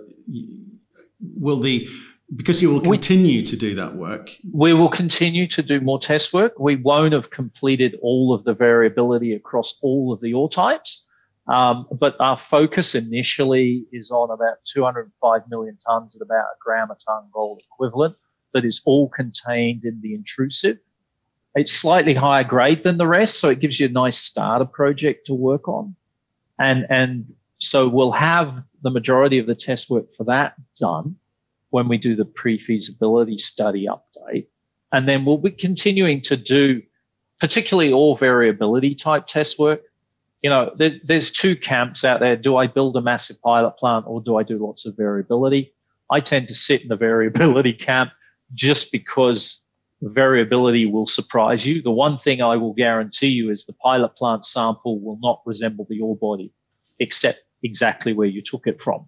will 1.19 1.59
the 1.59 1.89
because 2.37 2.61
you 2.61 2.71
will 2.71 2.79
continue 2.79 3.39
we, 3.39 3.43
to 3.43 3.57
do 3.57 3.75
that 3.75 3.95
work. 3.95 4.31
We 4.53 4.73
will 4.73 4.89
continue 4.89 5.45
to 5.49 5.61
do 5.61 5.81
more 5.81 5.99
test 5.99 6.31
work. 6.31 6.57
We 6.57 6.77
won't 6.77 7.13
have 7.13 7.31
completed 7.31 7.97
all 8.01 8.33
of 8.33 8.45
the 8.45 8.53
variability 8.53 9.33
across 9.33 9.77
all 9.81 10.13
of 10.13 10.21
the 10.21 10.33
ore 10.33 10.49
types. 10.49 11.05
Um, 11.51 11.85
but 11.91 12.15
our 12.21 12.37
focus 12.37 12.95
initially 12.95 13.85
is 13.91 14.09
on 14.09 14.31
about 14.31 14.63
205 14.63 15.41
million 15.49 15.77
tons 15.85 16.15
at 16.15 16.21
about 16.21 16.45
a 16.45 16.57
gram 16.63 16.91
a 16.91 16.95
ton 16.95 17.29
gold 17.33 17.61
equivalent 17.73 18.15
that 18.53 18.63
is 18.63 18.81
all 18.85 19.09
contained 19.09 19.83
in 19.83 19.99
the 20.01 20.15
intrusive. 20.15 20.77
It's 21.55 21.71
slightly 21.71 22.13
higher 22.13 22.43
grade 22.43 22.83
than 22.83 22.97
the 22.97 23.07
rest, 23.07 23.37
so 23.37 23.49
it 23.49 23.59
gives 23.59 23.79
you 23.79 23.87
a 23.87 23.91
nice 23.91 24.17
starter 24.17 24.65
project 24.65 25.27
to 25.27 25.33
work 25.33 25.67
on. 25.67 25.95
And, 26.59 26.85
and 26.89 27.33
so 27.59 27.87
we'll 27.87 28.11
have 28.11 28.63
the 28.81 28.89
majority 28.89 29.39
of 29.39 29.45
the 29.45 29.55
test 29.55 29.89
work 29.89 30.13
for 30.15 30.23
that 30.25 30.55
done 30.77 31.15
when 31.69 31.87
we 31.87 31.97
do 31.97 32.15
the 32.15 32.25
pre-feasibility 32.25 33.37
study 33.37 33.87
update. 33.87 34.47
And 34.91 35.07
then 35.07 35.25
we'll 35.25 35.37
be 35.37 35.51
continuing 35.51 36.21
to 36.21 36.37
do 36.37 36.81
particularly 37.39 37.91
all 37.91 38.15
variability 38.15 38.95
type 38.95 39.27
test 39.27 39.57
work. 39.57 39.81
You 40.41 40.49
know, 40.49 40.71
there, 40.77 40.99
there's 41.03 41.31
two 41.31 41.55
camps 41.55 42.03
out 42.03 42.19
there. 42.19 42.35
Do 42.35 42.57
I 42.57 42.67
build 42.67 42.95
a 42.95 43.01
massive 43.01 43.41
pilot 43.41 43.71
plant 43.71 44.05
or 44.07 44.21
do 44.21 44.37
I 44.37 44.43
do 44.43 44.57
lots 44.57 44.85
of 44.85 44.95
variability? 44.95 45.73
I 46.11 46.19
tend 46.19 46.47
to 46.49 46.53
sit 46.53 46.83
in 46.83 46.89
the 46.89 46.95
variability 47.07 47.73
camp 47.73 48.11
just 48.53 48.91
because 48.91 49.61
variability 50.09 50.85
will 50.85 51.05
surprise 51.05 51.65
you. 51.65 51.81
The 51.81 51.91
one 51.91 52.17
thing 52.17 52.41
I 52.41 52.57
will 52.57 52.73
guarantee 52.73 53.29
you 53.29 53.51
is 53.51 53.65
the 53.65 53.73
pilot 53.73 54.15
plant 54.15 54.45
sample 54.45 54.99
will 54.99 55.19
not 55.21 55.41
resemble 55.45 55.85
the 55.89 56.01
ore 56.01 56.15
body 56.15 56.51
except 56.99 57.43
exactly 57.63 58.13
where 58.13 58.27
you 58.27 58.41
took 58.41 58.67
it 58.67 58.81
from. 58.81 59.07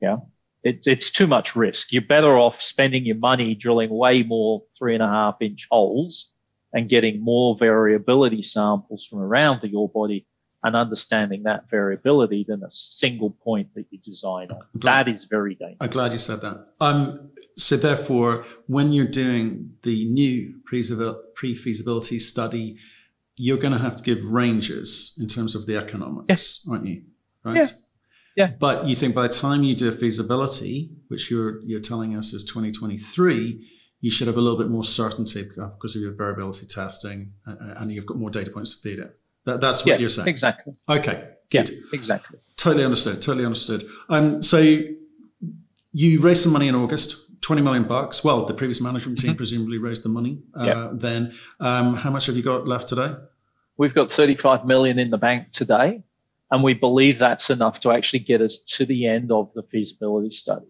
Yeah 0.00 0.16
it's, 0.64 0.86
it's 0.86 1.10
too 1.10 1.26
much 1.26 1.54
risk. 1.54 1.92
You're 1.92 2.02
better 2.02 2.38
off 2.38 2.60
spending 2.60 3.04
your 3.04 3.16
money 3.16 3.54
drilling 3.54 3.90
way 3.90 4.22
more 4.22 4.62
three 4.76 4.94
and 4.94 5.02
a 5.02 5.08
half 5.08 5.36
inch 5.40 5.68
holes 5.70 6.32
and 6.72 6.88
getting 6.88 7.22
more 7.22 7.56
variability 7.56 8.42
samples 8.42 9.06
from 9.06 9.20
around 9.20 9.60
the 9.60 9.72
ore 9.74 9.90
body 9.90 10.26
and 10.64 10.74
understanding 10.74 11.42
that 11.42 11.68
variability 11.70 12.44
than 12.48 12.64
a 12.64 12.70
single 12.70 13.30
point 13.30 13.68
that 13.74 13.84
you 13.90 13.98
design 13.98 14.50
on. 14.50 14.62
Glad, 14.78 15.06
that 15.06 15.12
is 15.12 15.26
very 15.26 15.54
dangerous. 15.54 15.76
I'm 15.80 15.90
glad 15.90 16.12
you 16.12 16.18
said 16.18 16.40
that. 16.40 16.68
Um, 16.80 17.30
so 17.56 17.76
therefore, 17.76 18.44
when 18.66 18.92
you're 18.92 19.06
doing 19.06 19.74
the 19.82 20.06
new 20.06 20.54
pre-feasibility 20.64 22.18
study, 22.18 22.78
you're 23.36 23.58
going 23.58 23.74
to 23.74 23.78
have 23.78 23.96
to 23.96 24.02
give 24.02 24.24
ranges 24.24 25.16
in 25.20 25.28
terms 25.28 25.54
of 25.54 25.66
the 25.66 25.76
economics, 25.76 26.26
yes. 26.30 26.66
aren't 26.68 26.86
you? 26.86 27.02
Right. 27.44 27.56
Yeah. 27.56 27.70
Yeah. 28.36 28.50
But 28.58 28.88
you 28.88 28.96
think 28.96 29.14
by 29.14 29.28
the 29.28 29.32
time 29.32 29.62
you 29.62 29.76
do 29.76 29.88
a 29.90 29.92
feasibility, 29.92 30.90
which 31.06 31.30
you're 31.30 31.60
you're 31.60 31.78
telling 31.78 32.16
us 32.16 32.32
is 32.32 32.42
2023, 32.42 33.64
you 34.00 34.10
should 34.10 34.26
have 34.26 34.36
a 34.36 34.40
little 34.40 34.58
bit 34.58 34.68
more 34.68 34.82
certainty 34.82 35.42
because 35.42 35.94
of 35.94 36.02
your 36.02 36.12
variability 36.12 36.66
testing, 36.66 37.32
and 37.46 37.92
you've 37.92 38.06
got 38.06 38.16
more 38.16 38.30
data 38.30 38.50
points 38.50 38.74
to 38.74 38.80
feed 38.80 38.98
it. 38.98 39.16
That, 39.44 39.60
that's 39.60 39.84
what 39.84 39.92
yeah, 39.92 39.98
you're 39.98 40.08
saying. 40.08 40.28
Exactly. 40.28 40.74
Okay. 40.88 41.30
Good. 41.50 41.68
Yeah, 41.68 41.76
exactly. 41.92 42.38
Totally 42.56 42.84
understood. 42.84 43.20
Totally 43.22 43.44
understood. 43.44 43.86
Um, 44.08 44.42
so 44.42 44.58
you 45.92 46.20
raised 46.20 46.42
some 46.42 46.52
money 46.52 46.68
in 46.68 46.74
August. 46.74 47.20
20 47.42 47.60
million 47.60 47.84
bucks. 47.84 48.24
Well, 48.24 48.46
the 48.46 48.54
previous 48.54 48.80
management 48.80 49.18
team 49.18 49.32
mm-hmm. 49.32 49.36
presumably 49.36 49.76
raised 49.76 50.02
the 50.02 50.08
money 50.08 50.38
uh, 50.58 50.64
yep. 50.64 50.90
then. 50.94 51.34
Um, 51.60 51.94
how 51.94 52.10
much 52.10 52.24
have 52.24 52.36
you 52.36 52.42
got 52.42 52.66
left 52.66 52.88
today? 52.88 53.14
We've 53.76 53.94
got 53.94 54.10
35 54.10 54.64
million 54.64 54.98
in 54.98 55.10
the 55.10 55.18
bank 55.18 55.52
today. 55.52 56.02
And 56.50 56.62
we 56.62 56.74
believe 56.74 57.18
that's 57.18 57.50
enough 57.50 57.80
to 57.80 57.90
actually 57.90 58.20
get 58.20 58.40
us 58.40 58.58
to 58.58 58.86
the 58.86 59.06
end 59.06 59.32
of 59.32 59.52
the 59.54 59.62
feasibility 59.62 60.30
study. 60.30 60.66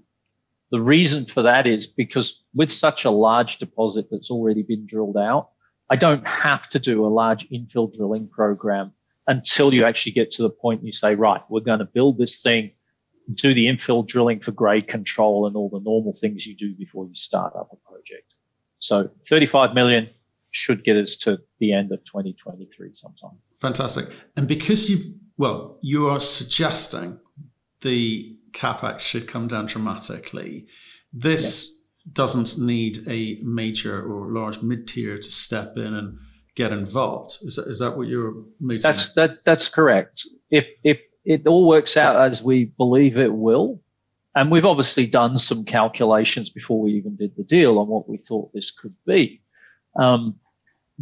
The 0.70 0.80
reason 0.80 1.26
for 1.26 1.42
that 1.42 1.66
is 1.66 1.86
because 1.86 2.42
with 2.54 2.72
such 2.72 3.04
a 3.04 3.10
large 3.10 3.58
deposit 3.58 4.06
that's 4.10 4.30
already 4.30 4.62
been 4.62 4.86
drilled 4.86 5.16
out, 5.16 5.50
I 5.90 5.96
don't 5.96 6.26
have 6.26 6.68
to 6.70 6.78
do 6.78 7.04
a 7.04 7.08
large 7.08 7.48
infill 7.50 7.94
drilling 7.94 8.28
program 8.28 8.92
until 9.26 9.72
you 9.72 9.84
actually 9.84 10.12
get 10.12 10.30
to 10.32 10.42
the 10.42 10.50
point 10.50 10.84
you 10.84 10.92
say, 10.92 11.14
right, 11.14 11.40
we're 11.48 11.60
going 11.60 11.78
to 11.78 11.84
build 11.84 12.18
this 12.18 12.42
thing, 12.42 12.70
do 13.32 13.54
the 13.54 13.66
infill 13.66 14.06
drilling 14.06 14.40
for 14.40 14.52
grade 14.52 14.88
control 14.88 15.46
and 15.46 15.56
all 15.56 15.70
the 15.70 15.80
normal 15.80 16.14
things 16.14 16.46
you 16.46 16.56
do 16.56 16.74
before 16.74 17.06
you 17.06 17.14
start 17.14 17.54
up 17.56 17.70
a 17.72 17.88
project. 17.88 18.34
So 18.78 19.10
35 19.28 19.74
million 19.74 20.08
should 20.50 20.84
get 20.84 20.96
us 20.96 21.16
to 21.16 21.40
the 21.58 21.72
end 21.72 21.90
of 21.92 22.04
2023 22.04 22.90
sometime. 22.92 23.38
Fantastic. 23.60 24.08
And 24.36 24.46
because 24.46 24.88
you've 24.88 25.04
well, 25.36 25.78
you 25.82 26.08
are 26.08 26.20
suggesting 26.20 27.18
the 27.80 28.36
capex 28.52 29.00
should 29.00 29.26
come 29.26 29.48
down 29.48 29.66
dramatically. 29.66 30.66
This 31.12 31.68
yeah. 31.68 31.73
Doesn't 32.12 32.58
need 32.58 32.98
a 33.08 33.38
major 33.42 34.02
or 34.02 34.30
large 34.30 34.62
mid 34.62 34.86
tier 34.86 35.16
to 35.16 35.30
step 35.30 35.76
in 35.76 35.94
and 35.94 36.18
get 36.54 36.72
involved. 36.72 37.38
Is 37.42 37.56
that, 37.56 37.66
is 37.66 37.78
that 37.78 37.96
what 37.96 38.08
you're 38.08 38.34
mooting? 38.60 38.82
That's 38.82 39.14
that 39.14 39.44
that's 39.44 39.68
correct. 39.68 40.26
If 40.50 40.66
if 40.82 41.00
it 41.24 41.46
all 41.46 41.66
works 41.66 41.96
out 41.96 42.16
as 42.16 42.42
we 42.42 42.66
believe 42.66 43.16
it 43.16 43.32
will, 43.32 43.80
and 44.34 44.50
we've 44.50 44.64
obviously 44.64 45.06
done 45.06 45.38
some 45.38 45.64
calculations 45.64 46.50
before 46.50 46.80
we 46.80 46.92
even 46.92 47.16
did 47.16 47.36
the 47.36 47.44
deal 47.44 47.78
on 47.78 47.88
what 47.88 48.08
we 48.08 48.18
thought 48.18 48.52
this 48.52 48.70
could 48.70 48.94
be. 49.06 49.40
Um, 49.98 50.38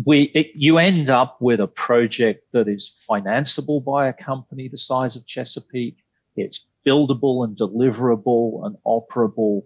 we 0.05 0.31
it, 0.35 0.53
you 0.55 0.79
end 0.79 1.11
up 1.11 1.39
with 1.41 1.61
a 1.61 1.67
project 1.67 2.45
that 2.53 2.69
is 2.69 2.95
financeable 3.09 3.85
by 3.85 4.09
a 4.09 4.13
company 4.13 4.69
the 4.69 4.79
size 4.79 5.17
of 5.17 5.27
Chesapeake. 5.27 5.99
It's 6.37 6.65
buildable 6.87 7.45
and 7.45 7.57
deliverable 7.57 8.65
and 8.65 8.77
operable 8.87 9.63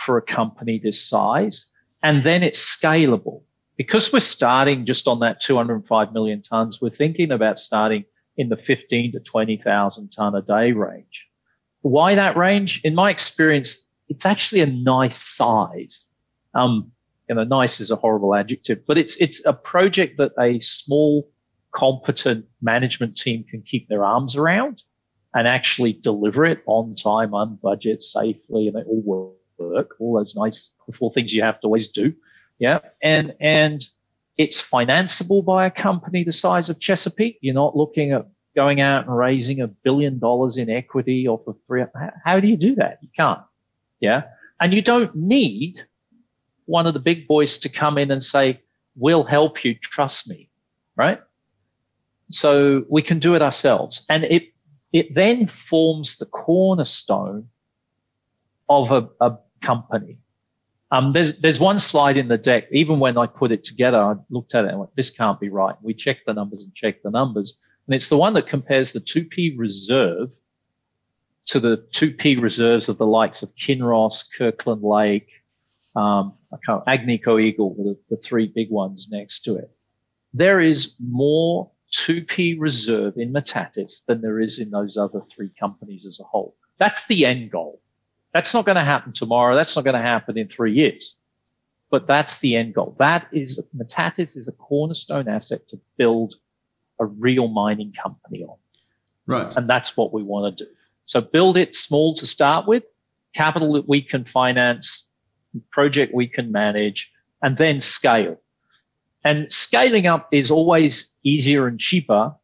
for 0.00 0.16
a 0.16 0.22
company 0.22 0.80
this 0.82 1.02
size. 1.02 1.68
And 2.02 2.22
then 2.24 2.42
it's 2.42 2.64
scalable. 2.64 3.42
Because 3.76 4.12
we're 4.12 4.20
starting 4.20 4.84
just 4.84 5.08
on 5.08 5.20
that 5.20 5.40
205 5.40 6.12
million 6.12 6.42
tons, 6.42 6.80
we're 6.80 6.90
thinking 6.90 7.30
about 7.30 7.58
starting 7.58 8.04
in 8.36 8.48
the 8.48 8.56
15 8.56 9.12
to 9.12 9.20
20,000 9.20 10.10
ton 10.10 10.34
a 10.34 10.42
day 10.42 10.72
range. 10.72 11.28
Why 11.82 12.14
that 12.14 12.36
range? 12.36 12.82
In 12.84 12.94
my 12.94 13.10
experience, 13.10 13.82
it's 14.08 14.26
actually 14.26 14.60
a 14.60 14.66
nice 14.66 15.18
size. 15.18 16.08
Um, 16.54 16.92
you 17.28 17.36
know, 17.36 17.44
nice 17.44 17.80
is 17.80 17.90
a 17.90 17.96
horrible 17.96 18.34
adjective, 18.34 18.84
but 18.86 18.98
it's 18.98 19.16
it's 19.16 19.40
a 19.46 19.52
project 19.52 20.18
that 20.18 20.32
a 20.38 20.60
small 20.60 21.30
competent 21.72 22.44
management 22.60 23.16
team 23.16 23.44
can 23.44 23.62
keep 23.62 23.88
their 23.88 24.04
arms 24.04 24.36
around 24.36 24.82
and 25.32 25.46
actually 25.46 25.92
deliver 25.92 26.44
it 26.44 26.60
on 26.66 26.96
time, 26.96 27.32
on 27.34 27.56
budget, 27.62 28.02
safely, 28.02 28.66
and 28.68 28.76
it 28.76 28.86
all 28.86 29.02
work, 29.60 29.96
all 30.00 30.18
those 30.18 30.34
nice 30.34 30.72
four 30.92 31.12
things 31.12 31.32
you 31.32 31.42
have 31.42 31.60
to 31.60 31.66
always 31.66 31.88
do. 31.88 32.12
Yeah. 32.58 32.80
And, 33.02 33.34
and 33.40 33.86
it's 34.36 34.62
financeable 34.62 35.44
by 35.44 35.66
a 35.66 35.70
company 35.70 36.24
the 36.24 36.32
size 36.32 36.68
of 36.68 36.78
Chesapeake. 36.78 37.38
You're 37.40 37.54
not 37.54 37.76
looking 37.76 38.12
at 38.12 38.26
going 38.56 38.80
out 38.80 39.06
and 39.06 39.16
raising 39.16 39.60
a 39.60 39.68
billion 39.68 40.18
dollars 40.18 40.56
in 40.56 40.68
equity 40.68 41.28
off 41.28 41.46
of 41.46 41.56
three. 41.66 41.84
How 42.24 42.40
do 42.40 42.48
you 42.48 42.56
do 42.56 42.74
that? 42.76 42.98
You 43.02 43.08
can't. 43.16 43.40
Yeah. 44.00 44.24
And 44.60 44.74
you 44.74 44.82
don't 44.82 45.14
need 45.14 45.82
one 46.66 46.86
of 46.86 46.94
the 46.94 47.00
big 47.00 47.26
boys 47.26 47.58
to 47.58 47.68
come 47.68 47.98
in 47.98 48.10
and 48.10 48.22
say, 48.22 48.60
we'll 48.96 49.24
help 49.24 49.64
you. 49.64 49.74
Trust 49.74 50.28
me. 50.28 50.50
Right. 50.96 51.20
So 52.30 52.84
we 52.88 53.02
can 53.02 53.18
do 53.18 53.34
it 53.34 53.42
ourselves. 53.42 54.04
And 54.08 54.24
it, 54.24 54.48
it 54.92 55.14
then 55.14 55.46
forms 55.46 56.16
the 56.16 56.26
cornerstone 56.26 57.48
of 58.68 58.92
a, 58.92 59.08
a 59.20 59.38
company. 59.60 60.18
Um, 60.92 61.12
there's, 61.12 61.36
there's 61.38 61.60
one 61.60 61.78
slide 61.78 62.16
in 62.16 62.28
the 62.28 62.38
deck. 62.38 62.64
Even 62.72 62.98
when 62.98 63.16
I 63.16 63.26
put 63.26 63.52
it 63.52 63.62
together, 63.64 63.98
I 63.98 64.14
looked 64.28 64.54
at 64.54 64.64
it 64.64 64.70
and 64.70 64.80
went, 64.80 64.96
this 64.96 65.10
can't 65.10 65.38
be 65.38 65.48
right. 65.48 65.76
We 65.82 65.94
checked 65.94 66.26
the 66.26 66.32
numbers 66.32 66.62
and 66.62 66.74
checked 66.74 67.04
the 67.04 67.10
numbers. 67.10 67.54
And 67.86 67.94
it's 67.94 68.08
the 68.08 68.16
one 68.16 68.34
that 68.34 68.48
compares 68.48 68.92
the 68.92 69.00
2P 69.00 69.54
reserve 69.56 70.30
to 71.46 71.60
the 71.60 71.78
2P 71.92 72.40
reserves 72.40 72.88
of 72.88 72.98
the 72.98 73.06
likes 73.06 73.42
of 73.42 73.54
Kinross, 73.54 74.24
Kirkland 74.36 74.82
Lake, 74.82 75.28
um, 75.96 76.34
Agnico 76.68 77.40
Eagle, 77.40 77.74
the, 77.76 77.98
the 78.10 78.16
three 78.16 78.46
big 78.52 78.70
ones 78.70 79.08
next 79.10 79.40
to 79.40 79.56
it. 79.56 79.70
There 80.32 80.60
is 80.60 80.94
more 81.00 81.70
2P 81.92 82.56
reserve 82.58 83.14
in 83.16 83.32
Metates 83.32 84.04
than 84.06 84.20
there 84.20 84.40
is 84.40 84.58
in 84.58 84.70
those 84.70 84.96
other 84.96 85.22
three 85.30 85.50
companies 85.58 86.06
as 86.06 86.20
a 86.20 86.24
whole. 86.24 86.56
That's 86.78 87.06
the 87.06 87.26
end 87.26 87.50
goal. 87.50 87.80
That's 88.32 88.54
not 88.54 88.64
going 88.64 88.76
to 88.76 88.84
happen 88.84 89.12
tomorrow. 89.12 89.56
That's 89.56 89.74
not 89.74 89.84
going 89.84 89.96
to 89.96 90.02
happen 90.02 90.38
in 90.38 90.48
three 90.48 90.72
years. 90.72 91.14
But 91.90 92.06
that's 92.06 92.38
the 92.38 92.56
end 92.56 92.74
goal. 92.74 92.94
That 92.98 93.26
is, 93.32 93.60
Metates 93.76 94.36
is 94.36 94.46
a 94.46 94.52
cornerstone 94.52 95.28
asset 95.28 95.66
to 95.68 95.80
build 95.96 96.36
a 97.00 97.06
real 97.06 97.48
mining 97.48 97.92
company 97.92 98.44
on. 98.44 98.56
Right. 99.26 99.56
And 99.56 99.68
that's 99.68 99.96
what 99.96 100.12
we 100.12 100.22
want 100.22 100.58
to 100.58 100.64
do. 100.64 100.70
So 101.06 101.20
build 101.20 101.56
it 101.56 101.74
small 101.74 102.14
to 102.14 102.26
start 102.26 102.68
with, 102.68 102.84
capital 103.34 103.72
that 103.72 103.88
we 103.88 104.02
can 104.02 104.24
finance, 104.24 105.06
project 105.70 106.14
we 106.14 106.28
can 106.28 106.52
manage, 106.52 107.12
and 107.42 107.56
then 107.56 107.80
scale. 107.80 108.40
And 109.24 109.52
scaling 109.52 110.06
up 110.06 110.28
is 110.32 110.50
always 110.50 111.10
easier 111.24 111.66
and 111.66 111.80
cheaper 111.80 112.34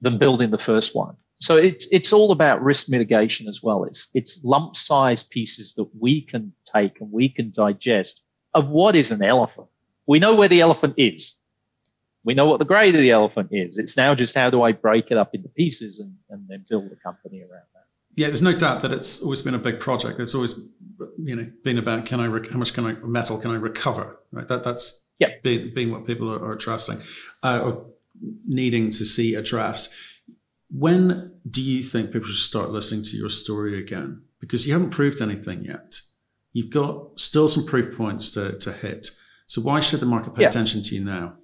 than 0.00 0.18
building 0.18 0.50
the 0.50 0.58
first 0.58 0.94
one. 0.94 1.16
So 1.38 1.56
it's, 1.56 1.86
it's 1.90 2.12
all 2.12 2.32
about 2.32 2.62
risk 2.62 2.88
mitigation 2.88 3.46
as 3.48 3.62
well. 3.62 3.84
It's, 3.84 4.08
it's 4.14 4.40
lump 4.42 4.74
size 4.76 5.22
pieces 5.22 5.74
that 5.74 5.88
we 5.98 6.22
can 6.22 6.52
take 6.72 7.00
and 7.00 7.12
we 7.12 7.28
can 7.28 7.52
digest 7.54 8.22
of 8.54 8.68
what 8.68 8.96
is 8.96 9.10
an 9.10 9.22
elephant. 9.22 9.68
We 10.06 10.18
know 10.18 10.34
where 10.34 10.48
the 10.48 10.62
elephant 10.62 10.94
is. 10.96 11.36
We 12.24 12.34
know 12.34 12.46
what 12.46 12.58
the 12.58 12.64
grade 12.64 12.94
of 12.94 13.00
the 13.00 13.10
elephant 13.10 13.50
is. 13.52 13.78
It's 13.78 13.96
now 13.96 14.14
just 14.14 14.34
how 14.34 14.50
do 14.50 14.62
I 14.62 14.72
break 14.72 15.10
it 15.10 15.18
up 15.18 15.34
into 15.34 15.48
pieces 15.48 15.98
and, 15.98 16.14
and 16.30 16.44
then 16.48 16.64
build 16.68 16.90
a 16.90 16.96
company 16.96 17.40
around 17.40 17.66
that. 17.74 17.84
Yeah, 18.16 18.28
there's 18.28 18.42
no 18.42 18.56
doubt 18.56 18.80
that 18.82 18.92
it's 18.92 19.22
always 19.22 19.42
been 19.42 19.54
a 19.54 19.58
big 19.58 19.78
project. 19.78 20.18
It's 20.18 20.34
always, 20.34 20.58
you 21.22 21.36
know, 21.36 21.50
been 21.62 21.76
about 21.76 22.06
can 22.06 22.18
I 22.18 22.24
how 22.24 22.58
much 22.58 22.72
can 22.72 22.86
I 22.86 22.94
metal 22.94 23.38
can 23.38 23.50
I 23.50 23.56
recover? 23.56 24.18
Right. 24.32 24.48
That 24.48 24.64
that's 24.64 25.06
yeah. 25.18 25.28
being, 25.42 25.72
being 25.74 25.92
what 25.92 26.06
people 26.06 26.32
are, 26.32 26.42
are 26.42 26.52
addressing 26.52 27.00
uh, 27.42 27.60
or 27.62 27.86
needing 28.46 28.90
to 28.90 29.04
see 29.04 29.34
addressed. 29.34 29.92
When 30.70 31.32
do 31.48 31.62
you 31.62 31.82
think 31.82 32.12
people 32.12 32.28
should 32.28 32.36
start 32.36 32.70
listening 32.70 33.02
to 33.04 33.16
your 33.16 33.28
story 33.28 33.78
again? 33.78 34.22
Because 34.40 34.66
you 34.66 34.72
haven't 34.72 34.90
proved 34.90 35.20
anything 35.20 35.64
yet. 35.64 36.00
You've 36.52 36.70
got 36.70 37.20
still 37.20 37.48
some 37.48 37.66
proof 37.66 37.96
points 37.96 38.30
to, 38.32 38.58
to 38.58 38.72
hit. 38.72 39.10
So 39.46 39.60
why 39.60 39.80
should 39.80 40.00
the 40.00 40.06
market 40.06 40.34
pay 40.34 40.42
yeah. 40.42 40.48
attention 40.48 40.82
to 40.84 40.94
you 40.94 41.04
now? 41.04 41.34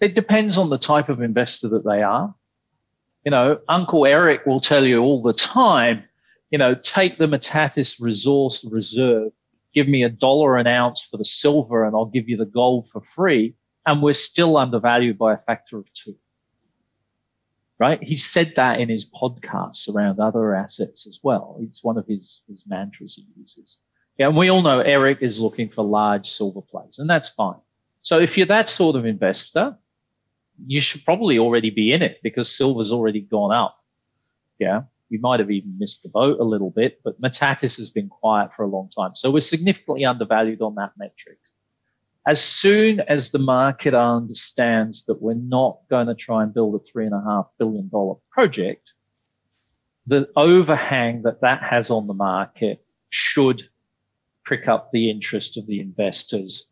It 0.00 0.14
depends 0.14 0.56
on 0.58 0.70
the 0.70 0.78
type 0.78 1.08
of 1.08 1.20
investor 1.20 1.68
that 1.70 1.84
they 1.84 2.02
are. 2.02 2.34
You 3.24 3.30
know, 3.30 3.58
Uncle 3.68 4.06
Eric 4.06 4.44
will 4.46 4.60
tell 4.60 4.84
you 4.84 5.00
all 5.00 5.22
the 5.22 5.32
time, 5.32 6.04
you 6.50 6.58
know, 6.58 6.74
take 6.74 7.18
the 7.18 7.26
Metates 7.26 8.00
resource 8.00 8.64
reserve, 8.70 9.32
give 9.72 9.88
me 9.88 10.04
a 10.04 10.10
dollar 10.10 10.56
an 10.56 10.66
ounce 10.66 11.02
for 11.02 11.16
the 11.16 11.24
silver 11.24 11.84
and 11.84 11.96
I'll 11.96 12.04
give 12.04 12.28
you 12.28 12.36
the 12.36 12.44
gold 12.44 12.90
for 12.90 13.00
free. 13.00 13.54
And 13.86 14.02
we're 14.02 14.14
still 14.14 14.56
undervalued 14.56 15.18
by 15.18 15.34
a 15.34 15.38
factor 15.38 15.78
of 15.78 15.86
two 15.92 16.16
right? 17.78 18.02
He 18.02 18.16
said 18.16 18.54
that 18.56 18.80
in 18.80 18.88
his 18.88 19.08
podcasts 19.10 19.88
around 19.88 20.20
other 20.20 20.54
assets 20.54 21.06
as 21.06 21.20
well. 21.22 21.58
It's 21.60 21.82
one 21.82 21.98
of 21.98 22.06
his, 22.06 22.40
his 22.48 22.64
mantras 22.66 23.16
he 23.16 23.26
uses. 23.40 23.78
Yeah, 24.18 24.28
and 24.28 24.36
we 24.36 24.48
all 24.48 24.62
know 24.62 24.80
Eric 24.80 25.18
is 25.22 25.40
looking 25.40 25.70
for 25.70 25.84
large 25.84 26.26
silver 26.26 26.60
plays, 26.60 26.98
and 26.98 27.10
that's 27.10 27.28
fine. 27.30 27.58
So 28.02 28.20
if 28.20 28.36
you're 28.36 28.46
that 28.46 28.68
sort 28.68 28.96
of 28.96 29.06
investor, 29.06 29.76
you 30.66 30.80
should 30.80 31.04
probably 31.04 31.38
already 31.38 31.70
be 31.70 31.92
in 31.92 32.02
it 32.02 32.20
because 32.22 32.54
silver's 32.54 32.92
already 32.92 33.20
gone 33.20 33.52
up. 33.52 33.76
Yeah. 34.58 34.82
You 35.08 35.20
might 35.20 35.40
have 35.40 35.50
even 35.50 35.78
missed 35.78 36.02
the 36.02 36.08
boat 36.08 36.40
a 36.40 36.44
little 36.44 36.70
bit, 36.70 37.00
but 37.04 37.20
Metates 37.20 37.76
has 37.76 37.90
been 37.90 38.08
quiet 38.08 38.54
for 38.54 38.64
a 38.64 38.68
long 38.68 38.90
time. 38.90 39.14
So 39.14 39.30
we're 39.30 39.40
significantly 39.40 40.04
undervalued 40.04 40.62
on 40.62 40.74
that 40.76 40.92
metric 40.96 41.38
as 42.26 42.42
soon 42.42 43.00
as 43.00 43.30
the 43.30 43.38
market 43.38 43.94
understands 43.94 45.04
that 45.04 45.20
we're 45.20 45.34
not 45.34 45.78
going 45.90 46.06
to 46.06 46.14
try 46.14 46.42
and 46.42 46.54
build 46.54 46.74
a 46.74 46.78
three 46.78 47.04
and 47.04 47.14
a 47.14 47.22
half 47.22 47.46
billion 47.58 47.88
dollar 47.88 48.14
project, 48.30 48.92
the 50.06 50.28
overhang 50.36 51.22
that 51.22 51.42
that 51.42 51.62
has 51.62 51.90
on 51.90 52.06
the 52.06 52.14
market 52.14 52.84
should 53.10 53.62
prick 54.44 54.68
up 54.68 54.90
the 54.90 55.10
interest 55.10 55.58
of 55.58 55.66
the 55.66 55.80
investors. 55.80 56.66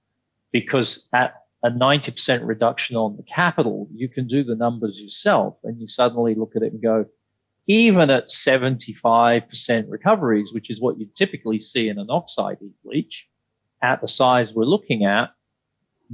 Because 0.52 1.06
at 1.12 1.34
a 1.62 1.70
90% 1.70 2.46
reduction 2.46 2.96
on 2.96 3.16
the 3.16 3.22
capital, 3.22 3.88
you 3.92 4.08
can 4.08 4.26
do 4.26 4.44
the 4.44 4.56
numbers 4.56 5.00
yourself 5.00 5.56
and 5.64 5.80
you 5.80 5.86
suddenly 5.86 6.34
look 6.34 6.56
at 6.56 6.62
it 6.62 6.72
and 6.72 6.82
go, 6.82 7.06
even 7.66 8.10
at 8.10 8.28
75% 8.28 9.84
recoveries, 9.88 10.52
which 10.52 10.70
is 10.70 10.80
what 10.80 10.98
you 10.98 11.08
typically 11.14 11.60
see 11.60 11.88
in 11.88 11.98
an 11.98 12.08
oxide 12.10 12.58
heap 12.60 12.76
leach 12.84 13.28
at 13.82 14.00
the 14.00 14.08
size 14.08 14.54
we're 14.54 14.64
looking 14.64 15.04
at, 15.04 15.30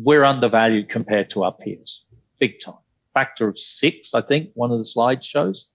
we're 0.03 0.25
undervalued 0.25 0.89
compared 0.89 1.31
to 1.31 1.45
our 1.45 1.53
peers, 1.53 2.05
big 2.39 2.61
time. 2.61 2.75
Factor 3.15 3.49
of 3.49 3.59
six, 3.59 4.15
I 4.15 4.23
think 4.23 4.51
one 4.55 4.71
of 4.71 4.79
the 4.79 4.85
slides 4.85 5.27
shows. 5.27 5.67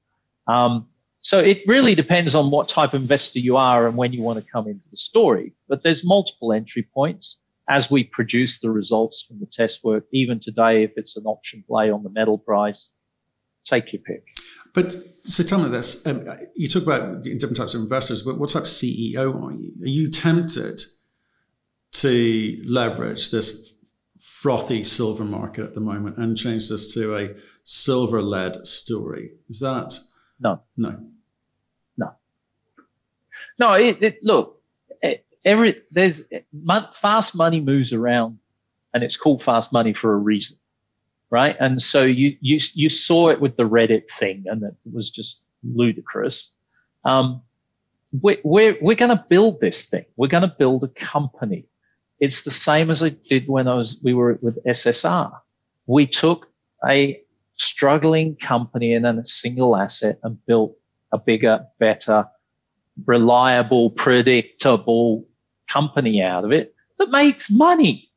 Um, 0.48 0.88
so 1.22 1.40
it 1.40 1.62
really 1.68 1.96
depends 1.96 2.36
on 2.36 2.52
what 2.52 2.68
type 2.68 2.94
of 2.94 3.02
investor 3.02 3.40
you 3.40 3.58
are 3.58 3.88
and 3.88 3.98
when 3.98 4.14
you 4.14 4.22
want 4.22 4.44
to 4.44 4.52
come 4.52 4.68
into 4.68 4.84
the 4.92 4.98
story. 4.98 5.54
But 5.68 5.84
there's 5.84 6.06
multiple 6.06 6.54
entry 6.54 6.88
points 6.94 7.40
as 7.70 7.90
we 7.90 8.04
produce 8.04 8.60
the 8.60 8.72
results 8.72 9.24
from 9.24 9.40
the 9.40 9.46
test 9.46 9.84
work. 9.84 10.06
Even 10.12 10.40
today, 10.40 10.84
if 10.84 10.92
it's 10.98 11.16
an 11.16 11.26
option 11.26 11.64
play 11.66 11.90
on 11.90 12.04
the 12.04 12.10
metal 12.10 12.38
price, 12.38 12.90
take 13.64 13.94
your 13.94 14.02
pick. 14.02 14.26
But 14.74 14.96
so 15.24 15.44
tell 15.44 15.64
me 15.64 15.70
this: 15.70 16.06
um, 16.06 16.28
you 16.56 16.68
talk 16.68 16.84
about 16.84 17.24
different 17.24 17.56
types 17.56 17.74
of 17.74 17.82
investors, 17.82 18.22
but 18.22 18.38
what 18.38 18.50
type 18.50 18.64
of 18.64 18.70
CEO 18.70 19.42
are 19.42 19.54
you? 19.54 19.72
Are 19.82 19.88
you 19.88 20.10
tempted 20.10 20.82
to 21.94 22.64
leverage 22.66 23.32
this 23.32 23.73
frothy 24.44 24.84
silver 24.84 25.24
market 25.24 25.64
at 25.64 25.74
the 25.74 25.80
moment 25.80 26.18
and 26.18 26.38
change 26.38 26.68
this 26.68 26.94
to 26.94 27.16
a 27.16 27.30
silver 27.64 28.22
led 28.22 28.68
story. 28.68 29.32
Is 29.50 29.62
that? 29.62 29.98
No. 30.38 30.62
No. 30.76 31.00
No. 31.96 32.12
No, 33.58 33.74
it, 33.76 34.04
it, 34.04 34.18
look, 34.22 34.62
every, 35.46 35.82
there's 35.92 36.24
fast 36.94 37.38
money 37.38 37.62
moves 37.62 37.94
around 37.94 38.38
and 38.94 39.02
it's 39.02 39.16
called 39.16 39.42
fast 39.42 39.72
money 39.72 39.94
for 39.94 40.14
a 40.14 40.18
reason. 40.18 40.58
Right. 41.30 41.56
And 41.58 41.82
so 41.82 42.04
you, 42.04 42.36
you, 42.42 42.60
you 42.74 42.90
saw 42.90 43.30
it 43.30 43.40
with 43.40 43.56
the 43.56 43.64
Reddit 43.64 44.12
thing 44.12 44.44
and 44.48 44.62
it 44.62 44.76
was 44.92 45.10
just 45.10 45.42
ludicrous. 45.64 46.52
Um, 47.06 47.42
we're, 48.12 48.40
we're, 48.44 48.76
we're 48.82 48.98
going 48.98 49.18
to 49.18 49.26
build 49.30 49.62
this 49.62 49.86
thing. 49.86 50.04
We're 50.18 50.28
going 50.28 50.50
to 50.50 50.54
build 50.60 50.84
a 50.84 50.90
company. 50.90 51.66
It's 52.24 52.44
the 52.44 52.52
same 52.52 52.90
as 52.90 53.04
I 53.04 53.10
did 53.10 53.50
when 53.50 53.68
I 53.68 53.74
was, 53.74 53.98
we 54.02 54.14
were 54.14 54.40
with 54.42 54.64
SSR. 54.64 55.30
We 55.88 56.08
took 56.08 56.48
a 56.88 57.22
struggling 57.58 58.38
company 58.38 58.94
and 58.94 59.04
then 59.04 59.18
a 59.20 59.28
single 59.28 59.76
asset 59.76 60.20
and 60.24 60.38
built 60.46 60.74
a 61.12 61.18
bigger, 61.18 61.66
better, 61.80 62.26
reliable, 63.06 63.90
predictable 63.90 65.28
company 65.68 66.22
out 66.22 66.46
of 66.46 66.54
it 66.54 66.74
that 66.98 67.10
makes 67.10 67.52
money. 67.52 68.10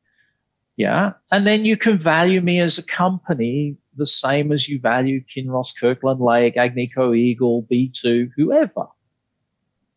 Yeah. 0.77 1.11
And 1.29 1.45
then 1.45 1.65
you 1.65 1.75
can 1.75 1.99
value 1.99 2.39
me 2.39 2.61
as 2.61 2.77
a 2.77 2.83
company 2.83 3.75
the 3.97 4.07
same 4.07 4.53
as 4.53 4.69
you 4.69 4.79
value 4.79 5.19
Kinross, 5.19 5.77
Kirkland 5.77 6.21
Lake, 6.21 6.55
Agnico 6.55 7.13
Eagle, 7.13 7.67
B2, 7.69 8.29
whoever. 8.37 8.85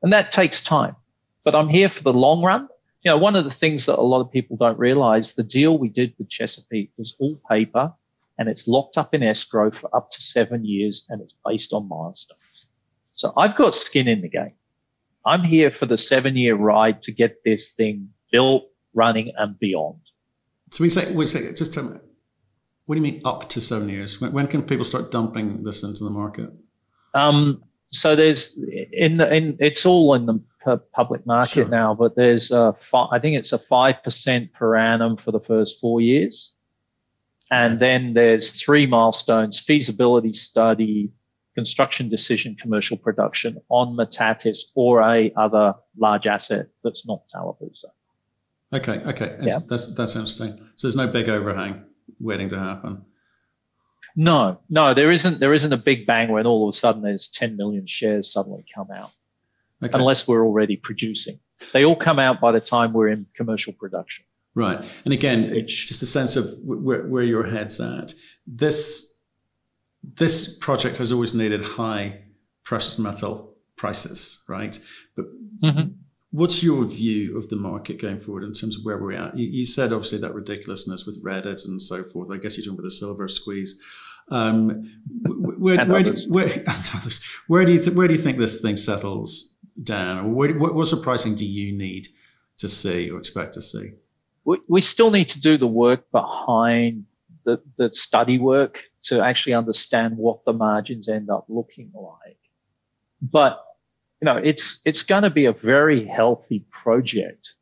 And 0.02 0.12
that 0.12 0.32
takes 0.32 0.60
time. 0.60 0.96
But 1.44 1.54
I'm 1.54 1.68
here 1.68 1.88
for 1.88 2.02
the 2.02 2.12
long 2.12 2.42
run 2.42 2.68
you 3.02 3.10
know, 3.10 3.18
one 3.18 3.36
of 3.36 3.44
the 3.44 3.50
things 3.50 3.86
that 3.86 3.98
a 3.98 4.02
lot 4.02 4.20
of 4.20 4.30
people 4.30 4.56
don't 4.56 4.78
realize, 4.78 5.34
the 5.34 5.42
deal 5.42 5.78
we 5.78 5.88
did 5.88 6.14
with 6.18 6.28
Chesapeake 6.28 6.92
was 6.98 7.16
all 7.18 7.40
paper 7.48 7.92
and 8.38 8.48
it's 8.48 8.68
locked 8.68 8.98
up 8.98 9.14
in 9.14 9.22
escrow 9.22 9.70
for 9.70 9.94
up 9.94 10.10
to 10.10 10.20
seven 10.20 10.64
years 10.64 11.06
and 11.08 11.22
it's 11.22 11.34
based 11.44 11.72
on 11.72 11.88
milestones. 11.88 12.66
So 13.14 13.32
I've 13.36 13.56
got 13.56 13.74
skin 13.74 14.08
in 14.08 14.20
the 14.20 14.28
game. 14.28 14.54
I'm 15.26 15.42
here 15.42 15.70
for 15.70 15.86
the 15.86 15.98
seven 15.98 16.36
year 16.36 16.54
ride 16.54 17.02
to 17.02 17.12
get 17.12 17.42
this 17.44 17.72
thing 17.72 18.10
built, 18.32 18.64
running 18.94 19.32
and 19.36 19.58
beyond. 19.58 20.00
So 20.70 20.82
we 20.84 20.90
say, 20.90 21.12
we 21.12 21.26
say, 21.26 21.52
just 21.54 21.74
tell 21.74 21.84
me, 21.84 21.98
what 22.86 22.94
do 22.96 23.00
you 23.00 23.12
mean 23.12 23.22
up 23.24 23.48
to 23.50 23.60
seven 23.60 23.88
years? 23.88 24.20
When, 24.20 24.32
when 24.32 24.46
can 24.46 24.62
people 24.62 24.84
start 24.84 25.10
dumping 25.10 25.62
this 25.62 25.82
into 25.82 26.04
the 26.04 26.10
market? 26.10 26.50
Um, 27.14 27.62
so 27.90 28.14
there's 28.14 28.58
in 28.92 29.18
the, 29.18 29.34
in 29.34 29.56
it's 29.58 29.84
all 29.84 30.14
in 30.14 30.26
the 30.26 30.40
public 30.92 31.26
market 31.26 31.52
sure. 31.52 31.68
now, 31.68 31.94
but 31.94 32.16
there's 32.16 32.50
a 32.50 32.74
fi- 32.74 33.08
I 33.10 33.18
think 33.18 33.36
it's 33.36 33.52
a 33.52 33.58
five 33.58 34.02
percent 34.02 34.52
per 34.52 34.76
annum 34.76 35.16
for 35.16 35.32
the 35.32 35.40
first 35.40 35.80
four 35.80 36.00
years, 36.00 36.52
and 37.50 37.80
then 37.80 38.14
there's 38.14 38.62
three 38.62 38.86
milestones: 38.86 39.58
feasibility 39.58 40.32
study, 40.32 41.12
construction 41.54 42.08
decision, 42.08 42.56
commercial 42.56 42.96
production 42.96 43.58
on 43.68 43.96
Metates 43.96 44.70
or 44.74 45.00
a 45.00 45.32
other 45.36 45.74
large 45.96 46.26
asset 46.26 46.66
that's 46.84 47.06
not 47.06 47.22
Talapoosa. 47.34 47.86
Okay, 48.72 49.00
okay, 49.00 49.36
yeah. 49.42 49.60
that's 49.66 49.94
that's 49.94 50.14
interesting. 50.14 50.56
So 50.76 50.86
there's 50.86 50.96
no 50.96 51.08
big 51.08 51.28
overhang 51.28 51.84
waiting 52.18 52.48
to 52.50 52.58
happen. 52.58 53.04
No, 54.16 54.60
no, 54.68 54.94
there 54.94 55.10
isn't. 55.10 55.40
There 55.40 55.54
isn't 55.54 55.72
a 55.72 55.76
big 55.76 56.06
bang 56.06 56.30
when 56.30 56.46
all 56.46 56.68
of 56.68 56.74
a 56.74 56.76
sudden 56.76 57.02
there's 57.02 57.28
10 57.28 57.56
million 57.56 57.86
shares 57.86 58.32
suddenly 58.32 58.64
come 58.74 58.88
out, 58.90 59.12
okay. 59.82 59.98
unless 59.98 60.26
we're 60.26 60.44
already 60.44 60.76
producing. 60.76 61.38
They 61.72 61.84
all 61.84 61.96
come 61.96 62.18
out 62.18 62.40
by 62.40 62.52
the 62.52 62.60
time 62.60 62.92
we're 62.92 63.08
in 63.08 63.26
commercial 63.34 63.72
production. 63.72 64.24
Right, 64.54 64.78
and 65.04 65.14
again, 65.14 65.50
Which, 65.50 65.86
just 65.86 66.02
a 66.02 66.06
sense 66.06 66.36
of 66.36 66.52
where, 66.62 67.06
where 67.06 67.22
your 67.22 67.46
head's 67.46 67.80
at. 67.80 68.14
This 68.46 69.10
this 70.02 70.56
project 70.56 70.96
has 70.96 71.12
always 71.12 71.34
needed 71.34 71.62
high 71.62 72.22
precious 72.64 72.98
metal 72.98 73.56
prices, 73.76 74.44
right? 74.48 74.78
But 75.16 75.26
mm-hmm. 75.62 75.90
what's 76.30 76.62
your 76.62 76.84
view 76.84 77.36
of 77.36 77.48
the 77.48 77.56
market 77.56 78.00
going 78.00 78.18
forward 78.18 78.44
in 78.44 78.52
terms 78.52 78.76
of 78.76 78.84
where 78.84 78.98
we're 78.98 79.12
at? 79.12 79.36
You, 79.36 79.48
you, 79.48 79.66
said 79.66 79.92
obviously 79.92 80.18
that 80.18 80.34
ridiculousness 80.34 81.06
with 81.06 81.22
Reddit 81.22 81.66
and 81.66 81.80
so 81.80 82.02
forth. 82.02 82.30
I 82.30 82.38
guess 82.38 82.56
you're 82.56 82.64
talking 82.64 82.78
about 82.78 82.84
the 82.84 82.90
silver 82.90 83.28
squeeze. 83.28 83.78
Um, 84.30 84.90
where, 85.24 85.84
where, 85.86 86.02
do, 86.02 86.14
where, 86.28 86.48
where, 87.48 87.64
do 87.64 87.72
you 87.72 87.82
th- 87.82 87.96
where 87.96 88.08
do 88.08 88.14
you 88.14 88.20
think 88.20 88.38
this 88.38 88.60
thing 88.60 88.76
settles 88.76 89.49
Or 90.24 90.28
where, 90.28 90.58
what, 90.58 90.74
what 90.74 90.86
sort 90.86 91.00
of 91.00 91.04
pricing 91.04 91.34
do 91.34 91.44
you 91.44 91.72
need 91.72 92.08
to 92.58 92.68
see 92.68 93.10
or 93.10 93.18
expect 93.18 93.54
to 93.54 93.62
see? 93.62 93.92
We, 94.44 94.58
we 94.68 94.80
still 94.80 95.10
need 95.10 95.28
to 95.30 95.40
do 95.40 95.58
the 95.58 95.66
work 95.66 96.10
behind 96.10 97.06
the, 97.44 97.62
the 97.76 97.90
study 97.92 98.38
work 98.38 98.78
to 99.04 99.22
actually 99.22 99.54
understand 99.54 100.16
what 100.16 100.44
the 100.44 100.52
margins 100.52 101.08
end 101.08 101.30
up 101.30 101.46
looking 101.48 101.90
like. 101.94 102.38
But, 103.22 103.62
you 104.20 104.26
know, 104.26 104.36
it's, 104.36 104.80
it's 104.84 105.02
going 105.02 105.22
to 105.22 105.30
be 105.30 105.46
a 105.46 105.52
very 105.52 106.06
healthy 106.06 106.64
project. 106.70 107.54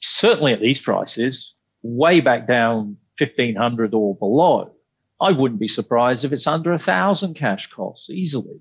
Certainly 0.00 0.52
at 0.52 0.60
these 0.60 0.80
prices, 0.80 1.54
way 1.82 2.20
back 2.20 2.46
down 2.46 2.98
1500 3.18 3.94
or 3.94 4.16
below. 4.16 4.74
I 5.20 5.32
wouldn't 5.32 5.60
be 5.60 5.68
surprised 5.68 6.24
if 6.24 6.32
it's 6.32 6.46
under 6.46 6.72
a 6.72 6.78
thousand 6.78 7.34
cash 7.34 7.70
costs 7.70 8.08
easily. 8.08 8.60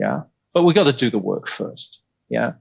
Yeah. 0.00 0.22
But 0.54 0.64
we've 0.64 0.74
got 0.74 0.84
to 0.84 0.92
do 0.92 1.10
the 1.10 1.18
work 1.18 1.48
first. 1.48 2.00
Yeah. 2.28 2.52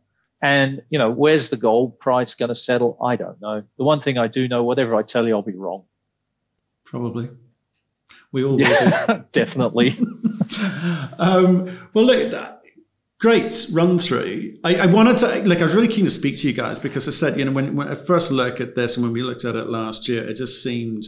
And, 0.42 0.84
you 0.90 1.00
know, 1.00 1.10
where's 1.10 1.50
the 1.50 1.58
gold 1.58 2.00
price 2.00 2.36
going 2.36 2.50
to 2.50 2.56
settle? 2.56 2.98
I 3.04 3.16
don't 3.16 3.42
know. 3.42 3.64
The 3.78 3.84
one 3.84 4.02
thing 4.02 4.18
I 4.18 4.28
do 4.28 4.48
know, 4.48 4.64
whatever 4.64 4.96
I 4.96 5.02
tell 5.02 5.28
you, 5.28 5.36
I'll 5.36 5.42
be 5.42 5.56
wrong. 5.56 5.86
Probably. 6.86 7.30
We 8.32 8.44
all 8.44 8.60
yeah, 8.60 9.24
definitely. 9.32 9.98
um, 11.20 11.90
well, 11.94 12.06
look, 12.06 12.20
at 12.20 12.32
that, 12.32 12.62
great 13.20 13.68
run 13.74 13.98
through. 13.98 14.58
I, 14.64 14.76
I, 14.76 14.86
wanted 14.86 15.18
to, 15.18 15.48
like, 15.48 15.60
I 15.60 15.64
was 15.64 15.74
really 15.74 15.88
keen 15.88 16.06
to 16.06 16.12
speak 16.12 16.38
to 16.40 16.48
you 16.48 16.54
guys 16.54 16.78
because 16.78 17.08
I 17.08 17.12
said, 17.12 17.40
you 17.40 17.46
know, 17.46 17.52
when, 17.52 17.76
when 17.76 17.88
I 17.88 17.96
first 17.96 18.32
look 18.32 18.62
at 18.62 18.76
this 18.76 18.96
and 18.96 19.04
when 19.04 19.14
we 19.14 19.24
looked 19.24 19.44
at 19.44 19.56
it 19.56 19.70
last 19.70 20.08
year, 20.08 20.28
it 20.28 20.36
just 20.36 20.62
seemed 20.62 21.04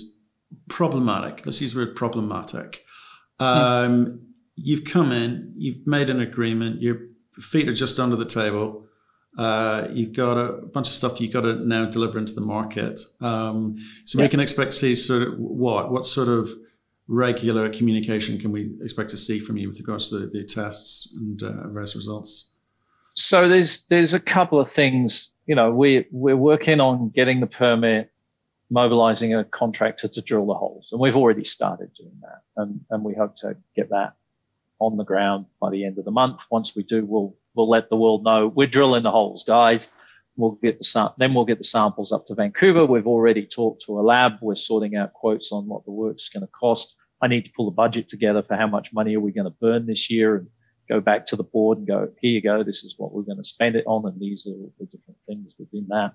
problematic. 0.69 1.45
Let's 1.45 1.61
use 1.61 1.73
the 1.73 1.81
word 1.81 1.95
problematic. 1.95 2.83
Um, 3.39 4.05
hmm. 4.05 4.28
You've 4.61 4.83
come 4.83 5.11
in, 5.11 5.53
you've 5.57 5.85
made 5.87 6.09
an 6.09 6.19
agreement, 6.19 6.81
your 6.81 6.97
feet 7.39 7.67
are 7.69 7.73
just 7.73 7.99
under 7.99 8.15
the 8.15 8.25
table. 8.25 8.85
Uh, 9.37 9.87
you've 9.91 10.13
got 10.13 10.37
a 10.37 10.53
bunch 10.67 10.87
of 10.87 10.93
stuff 10.93 11.21
you've 11.21 11.31
got 11.31 11.41
to 11.41 11.55
now 11.65 11.85
deliver 11.85 12.17
into 12.17 12.33
the 12.33 12.41
market. 12.41 12.99
Um, 13.21 13.77
so 14.05 14.17
yeah. 14.17 14.25
we 14.25 14.29
can 14.29 14.39
expect 14.39 14.71
to 14.71 14.77
see 14.77 14.95
sort 14.95 15.21
of 15.21 15.37
what? 15.37 15.91
What 15.91 16.05
sort 16.05 16.27
of 16.27 16.51
regular 17.07 17.69
communication 17.69 18.37
can 18.37 18.51
we 18.51 18.71
expect 18.81 19.09
to 19.11 19.17
see 19.17 19.39
from 19.39 19.57
you 19.57 19.67
with 19.67 19.79
regards 19.79 20.09
to 20.09 20.19
the, 20.19 20.27
the 20.27 20.43
tests 20.43 21.15
and 21.15 21.41
uh, 21.41 21.67
various 21.67 21.95
results? 21.95 22.51
So 23.13 23.47
there's 23.47 23.85
there's 23.89 24.13
a 24.13 24.19
couple 24.19 24.59
of 24.59 24.71
things. 24.71 25.31
You 25.45 25.55
know, 25.55 25.71
we 25.71 26.07
we're 26.11 26.37
working 26.37 26.79
on 26.79 27.09
getting 27.09 27.39
the 27.39 27.47
permit, 27.47 28.11
mobilizing 28.69 29.33
a 29.35 29.43
contractor 29.43 30.07
to 30.07 30.21
drill 30.21 30.47
the 30.47 30.53
holes, 30.53 30.89
and 30.91 30.99
we've 30.99 31.15
already 31.15 31.45
started 31.45 31.91
doing 31.93 32.19
that, 32.21 32.41
and 32.57 32.81
and 32.89 33.03
we 33.03 33.13
hope 33.13 33.35
to 33.37 33.55
get 33.75 33.89
that 33.89 34.15
on 34.79 34.97
the 34.97 35.03
ground 35.03 35.45
by 35.59 35.69
the 35.69 35.85
end 35.85 35.97
of 35.97 36.05
the 36.05 36.11
month. 36.11 36.43
Once 36.49 36.75
we 36.75 36.83
do, 36.83 37.05
we'll 37.05 37.35
we'll 37.53 37.69
let 37.69 37.89
the 37.89 37.97
world 37.97 38.23
know 38.23 38.47
we're 38.47 38.67
drilling 38.67 39.03
the 39.03 39.11
holes, 39.11 39.43
guys. 39.43 39.89
We'll 40.35 40.51
get 40.51 40.79
the 40.79 41.13
then 41.17 41.33
we'll 41.33 41.45
get 41.45 41.57
the 41.57 41.63
samples 41.63 42.11
up 42.11 42.27
to 42.27 42.35
Vancouver. 42.35 42.85
We've 42.85 43.07
already 43.07 43.45
talked 43.45 43.83
to 43.85 43.99
a 43.99 44.01
lab. 44.01 44.33
We're 44.41 44.55
sorting 44.55 44.95
out 44.95 45.13
quotes 45.13 45.51
on 45.51 45.67
what 45.67 45.85
the 45.85 45.91
work's 45.91 46.29
going 46.29 46.45
to 46.45 46.51
cost. 46.51 46.95
I 47.21 47.27
need 47.27 47.45
to 47.45 47.51
pull 47.55 47.67
a 47.67 47.71
budget 47.71 48.07
together 48.07 48.43
for 48.43 48.55
how 48.55 48.67
much 48.67 48.93
money 48.93 49.15
are 49.15 49.19
we 49.19 49.33
going 49.33 49.51
to 49.51 49.57
burn 49.61 49.85
this 49.85 50.09
year 50.09 50.37
and 50.37 50.47
go 50.87 51.01
back 51.01 51.27
to 51.27 51.35
the 51.35 51.43
board 51.43 51.77
and 51.77 51.87
go, 51.87 52.09
here 52.21 52.31
you 52.31 52.41
go. 52.41 52.63
This 52.63 52.83
is 52.83 52.95
what 52.97 53.13
we're 53.13 53.23
going 53.23 53.37
to 53.37 53.43
spend 53.43 53.75
it 53.75 53.83
on. 53.85 54.07
And 54.07 54.19
these 54.19 54.47
are 54.47 54.55
the 54.79 54.85
different 54.85 55.19
things 55.25 55.55
within 55.59 55.87
that. 55.89 56.13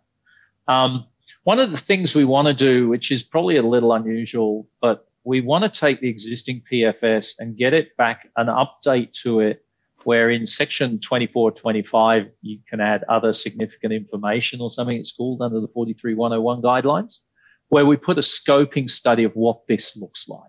Um, 0.66 1.06
one 1.44 1.60
of 1.60 1.70
the 1.70 1.76
things 1.76 2.14
we 2.14 2.24
want 2.24 2.48
to 2.48 2.54
do, 2.54 2.88
which 2.88 3.10
is 3.10 3.22
probably 3.22 3.56
a 3.56 3.62
little 3.62 3.92
unusual, 3.92 4.66
but 4.80 5.06
we 5.24 5.40
want 5.40 5.64
to 5.64 5.80
take 5.80 6.00
the 6.00 6.08
existing 6.08 6.62
PFS 6.70 7.34
and 7.38 7.56
get 7.56 7.72
it 7.72 7.96
back 7.96 8.28
an 8.36 8.46
update 8.46 9.12
to 9.22 9.40
it 9.40 9.64
where 10.04 10.30
in 10.30 10.46
section 10.46 11.00
2425 11.00 12.28
you 12.42 12.58
can 12.68 12.80
add 12.80 13.04
other 13.04 13.32
significant 13.32 13.92
information 13.92 14.60
or 14.60 14.70
something 14.70 14.98
it's 14.98 15.12
called 15.12 15.40
under 15.40 15.60
the 15.60 15.68
43101 15.68 16.60
guidelines 16.60 17.20
where 17.68 17.86
we 17.86 17.96
put 17.96 18.18
a 18.18 18.22
scoping 18.22 18.90
study 18.90 19.24
of 19.24 19.34
what 19.34 19.66
this 19.66 19.96
looks 19.96 20.28
like 20.28 20.42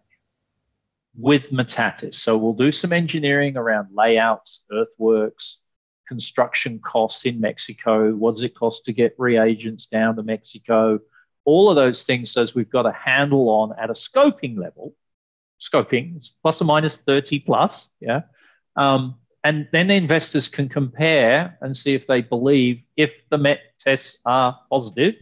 with 1.17 1.49
Metates. 1.51 2.15
So 2.15 2.37
we'll 2.37 2.53
do 2.53 2.71
some 2.71 2.91
engineering 2.91 3.55
around 3.55 3.89
layouts, 3.93 4.61
earthworks, 4.71 5.57
construction 6.07 6.79
costs 6.79 7.25
in 7.25 7.39
Mexico. 7.39 8.11
What 8.13 8.35
does 8.35 8.43
it 8.43 8.55
cost 8.55 8.85
to 8.85 8.93
get 8.93 9.15
reagents 9.17 9.87
down 9.87 10.17
to 10.17 10.23
Mexico? 10.23 10.99
All 11.45 11.69
of 11.69 11.75
those 11.75 12.03
things 12.03 12.31
says 12.31 12.55
we've 12.55 12.69
got 12.69 12.85
a 12.85 12.91
handle 12.91 13.49
on 13.49 13.73
at 13.79 13.89
a 13.89 13.93
scoping 13.93 14.57
level. 14.57 14.93
Scoping 15.61 16.27
plus 16.41 16.61
or 16.61 16.65
minus 16.65 16.97
30 16.97 17.39
plus, 17.39 17.89
yeah. 18.01 18.21
Um, 18.75 19.15
and 19.43 19.67
then 19.71 19.87
the 19.87 19.93
investors 19.93 20.47
can 20.47 20.67
compare 20.67 21.57
and 21.61 21.77
see 21.77 21.93
if 21.93 22.07
they 22.07 22.21
believe 22.21 22.81
if 22.97 23.13
the 23.29 23.37
MET 23.37 23.59
tests 23.79 24.17
are 24.25 24.59
positive, 24.69 25.13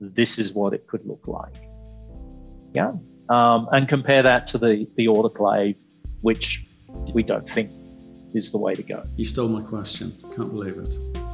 this 0.00 0.38
is 0.38 0.52
what 0.52 0.72
it 0.72 0.86
could 0.86 1.04
look 1.06 1.28
like. 1.28 1.54
Yeah. 2.72 2.92
Um, 3.28 3.68
and 3.72 3.86
compare 3.86 4.22
that 4.22 4.48
to 4.48 4.58
the, 4.58 4.86
the 4.96 5.06
autoclave, 5.06 5.76
which 6.22 6.66
we 7.12 7.22
don't 7.22 7.48
think 7.48 7.70
is 8.34 8.52
the 8.52 8.58
way 8.58 8.74
to 8.74 8.82
go. 8.82 9.02
You 9.16 9.26
stole 9.26 9.48
my 9.48 9.62
question. 9.62 10.12
Can't 10.34 10.50
believe 10.50 10.78
it. 10.78 11.27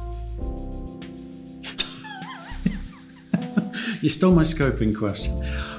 You 4.05 4.09
stole 4.09 4.35
my 4.35 4.43
scoping 4.43 4.95
question. 4.95 5.35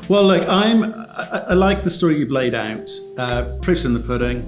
Well, 0.09 0.25
look, 0.25 0.47
I'm. 0.49 0.83
I, 0.83 1.45
I 1.51 1.55
like 1.55 1.85
the 1.85 1.91
story 1.91 2.19
you've 2.19 2.33
laid 2.33 2.55
out. 2.55 2.91
Uh, 3.17 3.57
proofs 3.63 3.85
in 3.85 3.95
the 3.95 4.01
pudding. 4.01 4.43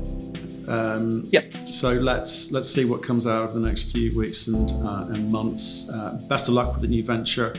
Um, 0.68 1.22
yep. 1.28 1.44
So 1.70 1.92
let's 1.92 2.50
let's 2.50 2.68
see 2.68 2.84
what 2.84 3.04
comes 3.04 3.24
out 3.24 3.44
of 3.44 3.54
the 3.54 3.60
next 3.60 3.92
few 3.92 4.18
weeks 4.18 4.48
and, 4.48 4.68
uh, 4.84 5.06
and 5.10 5.30
months. 5.30 5.88
Uh, 5.90 6.20
best 6.28 6.48
of 6.48 6.54
luck 6.54 6.72
with 6.72 6.82
the 6.82 6.88
new 6.88 7.04
venture. 7.04 7.54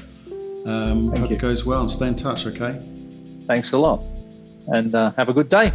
Um, 0.67 1.15
hope 1.15 1.29
you. 1.29 1.37
it 1.37 1.41
goes 1.41 1.65
well 1.65 1.79
and 1.79 1.89
stay 1.89 2.09
in 2.09 2.15
touch. 2.15 2.45
Okay. 2.45 2.77
Thanks 3.47 3.71
a 3.71 3.77
lot, 3.77 4.03
and 4.67 4.93
uh, 4.93 5.11
have 5.11 5.29
a 5.29 5.33
good 5.33 5.47
day. 5.47 5.71